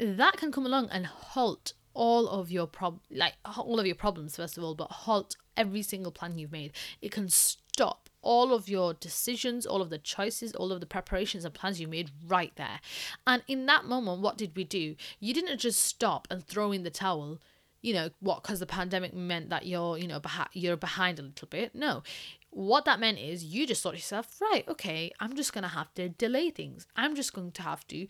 that 0.00 0.36
can 0.36 0.52
come 0.52 0.66
along 0.66 0.88
and 0.90 1.06
halt 1.06 1.72
all 1.96 2.28
of 2.28 2.50
your 2.50 2.66
prob 2.66 3.00
like 3.10 3.34
all 3.56 3.80
of 3.80 3.86
your 3.86 3.94
problems 3.94 4.36
first 4.36 4.58
of 4.58 4.62
all 4.62 4.74
but 4.74 4.90
halt 4.90 5.34
every 5.56 5.82
single 5.82 6.12
plan 6.12 6.38
you've 6.38 6.52
made. 6.52 6.72
It 7.00 7.10
can 7.10 7.28
stop 7.28 8.10
all 8.20 8.52
of 8.52 8.68
your 8.68 8.92
decisions 8.92 9.64
all 9.64 9.80
of 9.80 9.88
the 9.88 9.98
choices 9.98 10.52
all 10.52 10.72
of 10.72 10.80
the 10.80 10.86
preparations 10.86 11.44
and 11.44 11.54
plans 11.54 11.80
you 11.80 11.88
made 11.88 12.10
right 12.26 12.52
there. 12.56 12.80
And 13.26 13.42
in 13.48 13.66
that 13.66 13.86
moment 13.86 14.20
what 14.20 14.36
did 14.36 14.54
we 14.54 14.64
do? 14.64 14.94
You 15.18 15.32
didn't 15.32 15.58
just 15.58 15.82
stop 15.82 16.28
and 16.30 16.46
throw 16.46 16.70
in 16.70 16.82
the 16.82 16.90
towel 16.90 17.40
you 17.80 17.94
know 17.94 18.10
what 18.20 18.42
because 18.42 18.60
the 18.60 18.66
pandemic 18.66 19.14
meant 19.14 19.48
that 19.50 19.66
you're 19.66 19.96
you 19.96 20.08
know 20.08 20.20
behind 20.20 20.48
you're 20.52 20.76
behind 20.76 21.18
a 21.18 21.22
little 21.22 21.48
bit. 21.48 21.74
No. 21.74 22.02
What 22.50 22.84
that 22.86 23.00
meant 23.00 23.18
is 23.18 23.44
you 23.44 23.66
just 23.66 23.82
thought 23.82 23.90
to 23.90 23.96
yourself 23.96 24.40
right 24.40 24.64
okay 24.66 25.12
i'm 25.20 25.36
just 25.36 25.52
gonna 25.52 25.68
have 25.68 25.92
to 25.94 26.08
delay 26.08 26.50
things. 26.50 26.86
I'm 26.96 27.14
just 27.14 27.32
going 27.32 27.52
to 27.52 27.62
have 27.62 27.86
to 27.88 28.06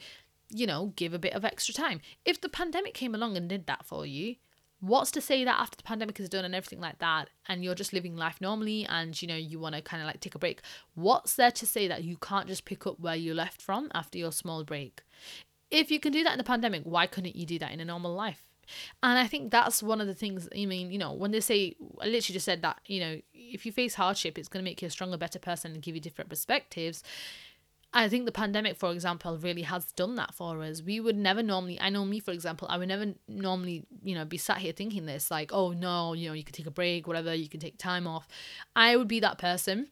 you 0.51 0.67
know, 0.67 0.93
give 0.97 1.15
a 1.15 1.19
bit 1.19 1.35
of 1.35 1.45
extra 1.45 1.75
time. 1.75 2.01
If 2.25 2.41
the 2.41 2.49
pandemic 2.49 2.95
came 2.95 3.15
along 3.15 3.37
and 3.37 3.49
did 3.49 3.67
that 3.67 3.85
for 3.85 4.07
you, 4.07 4.37
what's 4.81 5.11
to 5.13 5.21
say 5.21 5.45
that 5.45 5.59
after 5.59 5.77
the 5.77 5.83
pandemic 5.83 6.21
is 6.21 6.29
done 6.29 6.45
and 6.45 6.55
everything 6.55 6.81
like 6.81 6.99
that, 6.99 7.29
and 7.49 7.65
you're 7.65 7.75
just 7.75 7.93
living 7.93 8.17
life 8.17 8.41
normally 8.41 8.87
and 8.89 9.21
you 9.21 9.29
know, 9.29 9.37
you 9.37 9.59
want 9.59 9.75
to 9.75 9.83
kind 9.83 10.03
of 10.03 10.07
like 10.07 10.21
take 10.21 10.35
a 10.35 10.39
break, 10.39 10.61
what's 10.95 11.35
there 11.35 11.51
to 11.51 11.67
say 11.67 11.89
that 11.89 12.05
you 12.05 12.17
can't 12.17 12.49
just 12.49 12.65
pick 12.65 12.87
up 12.87 13.01
where 13.01 13.17
you 13.17 13.35
left 13.35 13.61
from 13.61 13.91
after 13.95 14.19
your 14.19 14.33
small 14.33 14.65
break? 14.65 15.03
If 15.71 15.91
you 15.91 15.99
can 15.99 16.13
do 16.13 16.23
that 16.25 16.33
in 16.33 16.39
the 16.39 16.45
pandemic, 16.45 16.83
why 16.85 17.07
couldn't 17.07 17.37
you 17.37 17.47
do 17.47 17.59
that 17.59 17.73
in 17.73 17.81
a 17.81 17.85
normal 17.85 18.15
life? 18.15 18.45
And 19.03 19.19
I 19.19 19.27
think 19.27 19.51
that's 19.51 19.83
one 19.83 20.01
of 20.01 20.07
the 20.07 20.15
things, 20.15 20.49
I 20.57 20.67
mean, 20.67 20.91
you 20.91 20.99
know, 20.99 21.13
when 21.13 21.31
they 21.31 21.41
say, 21.41 21.77
I 22.01 22.07
literally 22.07 22.35
just 22.35 22.45
said 22.45 22.63
that, 22.63 22.81
you 22.87 23.01
know, 23.01 23.21
if 23.33 23.65
you 23.65 23.73
face 23.73 23.95
hardship, 23.95 24.39
it's 24.39 24.49
going 24.49 24.65
to 24.65 24.69
make 24.69 24.83
you 24.83 24.89
a 24.89 24.91
stronger, 24.91 25.17
better 25.17 25.39
person 25.39 25.73
and 25.73 25.83
give 25.83 25.95
you 25.95 26.01
different 26.01 26.31
perspectives. 26.31 27.03
I 27.97 28.11
think 28.11 28.27
the 28.27 28.33
pandemic, 28.33 28.77
for 28.77 28.93
example, 28.93 29.39
really 29.39 29.63
has 29.63 29.91
done 29.93 30.17
that 30.17 30.35
for 30.35 30.63
us. 30.63 30.83
We 30.83 31.01
would 31.01 31.17
never 31.17 31.43
normally, 31.43 31.81
I 31.81 31.89
know 31.89 32.05
me, 32.05 32.21
for 32.21 32.31
example, 32.31 32.69
I 32.71 32.77
would 32.77 32.89
never 32.89 33.15
normally, 33.27 33.87
you 34.05 34.15
know, 34.15 34.27
be 34.27 34.37
sat 34.37 34.59
here 34.59 34.73
thinking 34.73 35.07
this, 35.07 35.31
like, 35.31 35.51
oh 35.51 35.73
no, 35.73 36.13
you 36.13 36.29
know, 36.29 36.35
you 36.35 36.45
can 36.45 36.53
take 36.53 36.67
a 36.67 36.71
break, 36.71 37.07
whatever, 37.07 37.35
you 37.35 37.49
can 37.49 37.59
take 37.59 37.79
time 37.79 38.07
off. 38.07 38.29
I 38.77 38.97
would 38.97 39.09
be 39.09 39.21
that 39.21 39.39
person 39.39 39.89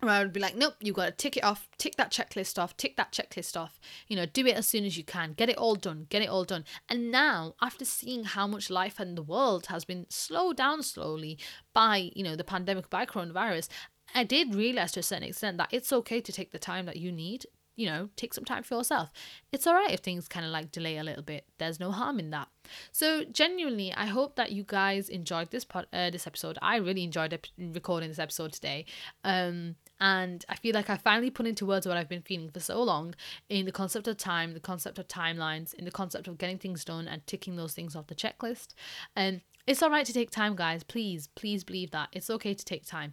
where 0.00 0.12
I 0.12 0.22
would 0.22 0.32
be 0.32 0.40
like, 0.40 0.56
nope, 0.56 0.74
you've 0.80 0.96
got 0.96 1.06
to 1.06 1.12
tick 1.12 1.36
it 1.36 1.44
off, 1.44 1.68
tick 1.78 1.94
that 1.96 2.10
checklist 2.10 2.60
off, 2.60 2.76
tick 2.76 2.96
that 2.96 3.12
checklist 3.12 3.56
off, 3.56 3.78
you 4.08 4.16
know, 4.16 4.26
do 4.26 4.44
it 4.44 4.56
as 4.56 4.66
soon 4.66 4.84
as 4.84 4.98
you 4.98 5.04
can, 5.04 5.32
get 5.32 5.48
it 5.48 5.56
all 5.56 5.76
done, 5.76 6.06
get 6.10 6.22
it 6.22 6.28
all 6.28 6.44
done. 6.44 6.64
And 6.88 7.12
now, 7.12 7.54
after 7.62 7.84
seeing 7.84 8.24
how 8.24 8.48
much 8.48 8.70
life 8.70 8.98
in 8.98 9.14
the 9.14 9.22
world 9.22 9.66
has 9.66 9.84
been 9.84 10.06
slowed 10.08 10.56
down 10.56 10.82
slowly 10.82 11.38
by, 11.72 12.10
you 12.14 12.24
know, 12.24 12.34
the 12.34 12.44
pandemic, 12.44 12.90
by 12.90 13.06
coronavirus, 13.06 13.68
I 14.16 14.24
did 14.24 14.54
realize 14.54 14.92
to 14.92 15.00
a 15.00 15.02
certain 15.02 15.28
extent 15.28 15.58
that 15.58 15.68
it's 15.70 15.92
okay 15.92 16.22
to 16.22 16.32
take 16.32 16.50
the 16.50 16.58
time 16.58 16.86
that 16.86 16.96
you 16.96 17.12
need. 17.12 17.44
You 17.76 17.84
know, 17.84 18.08
take 18.16 18.32
some 18.32 18.46
time 18.46 18.62
for 18.62 18.76
yourself. 18.76 19.10
It's 19.52 19.66
all 19.66 19.74
right 19.74 19.90
if 19.90 20.00
things 20.00 20.26
kind 20.26 20.46
of 20.46 20.50
like 20.50 20.72
delay 20.72 20.96
a 20.96 21.04
little 21.04 21.22
bit. 21.22 21.44
There's 21.58 21.78
no 21.78 21.92
harm 21.92 22.18
in 22.18 22.30
that. 22.30 22.48
So 22.90 23.24
genuinely, 23.24 23.92
I 23.92 24.06
hope 24.06 24.36
that 24.36 24.50
you 24.50 24.64
guys 24.66 25.10
enjoyed 25.10 25.50
this 25.50 25.66
pod, 25.66 25.86
uh, 25.92 26.08
this 26.08 26.26
episode. 26.26 26.58
I 26.62 26.76
really 26.76 27.04
enjoyed 27.04 27.34
ep- 27.34 27.48
recording 27.58 28.08
this 28.08 28.18
episode 28.18 28.54
today. 28.54 28.86
Um, 29.22 29.76
and 30.00 30.42
I 30.48 30.54
feel 30.54 30.72
like 30.72 30.88
I 30.88 30.96
finally 30.96 31.28
put 31.28 31.46
into 31.46 31.66
words 31.66 31.86
what 31.86 31.98
I've 31.98 32.08
been 32.08 32.22
feeling 32.22 32.48
for 32.48 32.60
so 32.60 32.82
long 32.82 33.14
in 33.50 33.66
the 33.66 33.72
concept 33.72 34.08
of 34.08 34.16
time, 34.16 34.54
the 34.54 34.60
concept 34.60 34.98
of 34.98 35.06
timelines, 35.06 35.74
in 35.74 35.84
the 35.84 35.90
concept 35.90 36.28
of 36.28 36.38
getting 36.38 36.56
things 36.56 36.82
done 36.82 37.06
and 37.06 37.26
ticking 37.26 37.56
those 37.56 37.74
things 37.74 37.94
off 37.94 38.06
the 38.06 38.14
checklist. 38.14 38.68
And 39.14 39.42
it's 39.66 39.82
all 39.82 39.90
right 39.90 40.06
to 40.06 40.12
take 40.14 40.30
time, 40.30 40.56
guys. 40.56 40.82
Please, 40.82 41.28
please 41.34 41.64
believe 41.64 41.90
that. 41.90 42.08
It's 42.12 42.30
okay 42.30 42.54
to 42.54 42.64
take 42.64 42.86
time. 42.86 43.12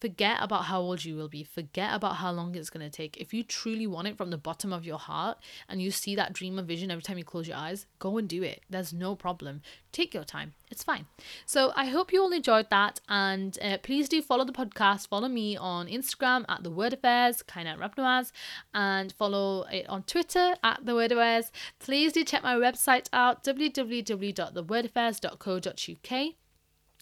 Forget 0.00 0.38
about 0.40 0.64
how 0.64 0.80
old 0.80 1.04
you 1.04 1.14
will 1.14 1.28
be. 1.28 1.44
Forget 1.44 1.94
about 1.94 2.16
how 2.16 2.32
long 2.32 2.54
it's 2.54 2.70
going 2.70 2.88
to 2.88 2.90
take. 2.90 3.18
If 3.18 3.34
you 3.34 3.42
truly 3.42 3.86
want 3.86 4.08
it 4.08 4.16
from 4.16 4.30
the 4.30 4.38
bottom 4.38 4.72
of 4.72 4.86
your 4.86 4.98
heart 4.98 5.36
and 5.68 5.82
you 5.82 5.90
see 5.90 6.16
that 6.16 6.32
dream 6.32 6.58
or 6.58 6.62
vision 6.62 6.90
every 6.90 7.02
time 7.02 7.18
you 7.18 7.24
close 7.24 7.46
your 7.46 7.58
eyes, 7.58 7.84
go 7.98 8.16
and 8.16 8.26
do 8.28 8.42
it. 8.42 8.62
There's 8.70 8.94
no 8.94 9.14
problem. 9.14 9.60
Take 9.92 10.14
your 10.14 10.24
time. 10.24 10.54
It's 10.70 10.82
fine. 10.82 11.04
So 11.44 11.74
I 11.76 11.84
hope 11.86 12.12
you 12.12 12.22
all 12.22 12.32
enjoyed 12.32 12.70
that. 12.70 13.00
And 13.08 13.58
uh, 13.60 13.76
please 13.82 14.08
do 14.08 14.22
follow 14.22 14.44
the 14.44 14.52
podcast. 14.52 15.08
Follow 15.08 15.28
me 15.28 15.56
on 15.56 15.86
Instagram 15.86 16.44
at 16.48 16.62
The 16.62 16.70
Word 16.70 16.94
Affairs, 16.94 17.42
Kaiynath 17.42 17.78
Rabnawaz, 17.78 18.32
and 18.72 19.12
follow 19.12 19.64
it 19.64 19.86
on 19.88 20.04
Twitter 20.04 20.54
at 20.62 20.86
The 20.86 20.94
Word 20.94 21.12
Affairs. 21.12 21.52
Please 21.78 22.14
do 22.14 22.24
check 22.24 22.42
my 22.42 22.54
website 22.54 23.08
out 23.12 23.44
www.thewordaffairs.co.uk 23.44 26.34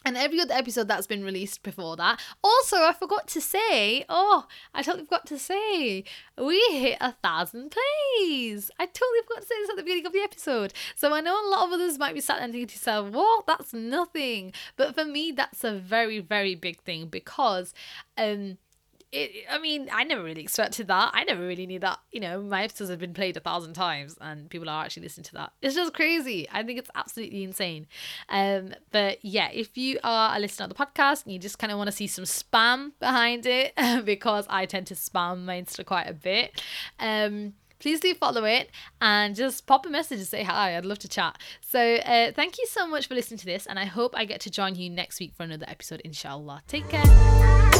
and 0.04 0.16
every 0.16 0.40
other 0.40 0.54
episode 0.54 0.88
that's 0.88 1.06
been 1.06 1.24
released 1.24 1.62
before 1.62 1.96
that. 1.96 2.20
Also, 2.42 2.76
I 2.78 2.92
forgot 2.92 3.26
to 3.28 3.40
say, 3.40 4.04
oh, 4.08 4.46
I 4.74 4.82
totally 4.82 5.04
forgot 5.04 5.26
to 5.26 5.38
say, 5.38 6.04
we 6.36 6.60
hit 6.70 6.98
a 7.00 7.12
thousand 7.12 7.72
plays. 7.72 8.70
I 8.78 8.86
totally 8.86 9.20
forgot 9.26 9.42
to 9.42 9.48
say 9.48 9.54
this 9.60 9.70
at 9.70 9.76
the 9.76 9.82
beginning 9.82 10.06
of 10.06 10.12
the 10.12 10.20
episode. 10.20 10.72
So 10.94 11.12
I 11.12 11.20
know 11.20 11.34
a 11.34 11.50
lot 11.50 11.66
of 11.66 11.72
others 11.72 11.98
might 11.98 12.14
be 12.14 12.20
sat 12.20 12.38
there 12.38 12.46
thinking 12.46 12.66
to 12.68 12.74
yourself, 12.74 13.10
what? 13.10 13.46
That's 13.46 13.72
nothing. 13.72 14.52
But 14.76 14.94
for 14.94 15.04
me, 15.04 15.32
that's 15.32 15.64
a 15.64 15.74
very, 15.74 16.20
very 16.20 16.54
big 16.54 16.80
thing 16.82 17.06
because 17.06 17.74
um 18.16 18.58
it, 19.10 19.46
I 19.50 19.58
mean, 19.58 19.88
I 19.92 20.04
never 20.04 20.22
really 20.22 20.42
expected 20.42 20.88
that. 20.88 21.10
I 21.14 21.24
never 21.24 21.46
really 21.46 21.66
knew 21.66 21.78
that, 21.80 21.98
you 22.12 22.20
know, 22.20 22.42
my 22.42 22.64
episodes 22.64 22.90
have 22.90 22.98
been 22.98 23.14
played 23.14 23.36
a 23.36 23.40
thousand 23.40 23.72
times 23.72 24.16
and 24.20 24.50
people 24.50 24.68
are 24.68 24.84
actually 24.84 25.04
listening 25.04 25.24
to 25.24 25.32
that. 25.34 25.52
It's 25.62 25.74
just 25.74 25.94
crazy. 25.94 26.46
I 26.52 26.62
think 26.62 26.78
it's 26.78 26.90
absolutely 26.94 27.42
insane. 27.42 27.86
Um, 28.28 28.74
but 28.90 29.24
yeah, 29.24 29.48
if 29.52 29.78
you 29.78 29.98
are 30.04 30.36
a 30.36 30.38
listener 30.38 30.64
of 30.64 30.70
the 30.70 30.74
podcast 30.74 31.24
and 31.24 31.32
you 31.32 31.38
just 31.38 31.58
kind 31.58 31.72
of 31.72 31.78
want 31.78 31.88
to 31.88 31.96
see 31.96 32.06
some 32.06 32.24
spam 32.24 32.92
behind 33.00 33.46
it, 33.46 33.72
because 34.04 34.46
I 34.50 34.66
tend 34.66 34.86
to 34.88 34.94
spam 34.94 35.44
my 35.44 35.60
Insta 35.60 35.86
quite 35.86 36.06
a 36.08 36.14
bit, 36.14 36.62
um, 37.00 37.54
please 37.78 38.00
do 38.00 38.12
follow 38.14 38.44
it 38.44 38.70
and 39.00 39.34
just 39.34 39.66
pop 39.66 39.86
a 39.86 39.88
message 39.88 40.18
and 40.18 40.28
say 40.28 40.42
hi. 40.42 40.76
I'd 40.76 40.84
love 40.84 40.98
to 41.00 41.08
chat. 41.08 41.38
So, 41.62 41.96
uh, 41.96 42.32
thank 42.32 42.58
you 42.58 42.66
so 42.66 42.86
much 42.86 43.06
for 43.06 43.14
listening 43.14 43.38
to 43.38 43.46
this, 43.46 43.66
and 43.66 43.78
I 43.78 43.86
hope 43.86 44.14
I 44.16 44.24
get 44.24 44.40
to 44.42 44.50
join 44.50 44.74
you 44.74 44.90
next 44.90 45.20
week 45.20 45.32
for 45.34 45.44
another 45.44 45.66
episode, 45.68 46.00
inshallah. 46.04 46.62
Take 46.66 46.88
care. 46.88 47.77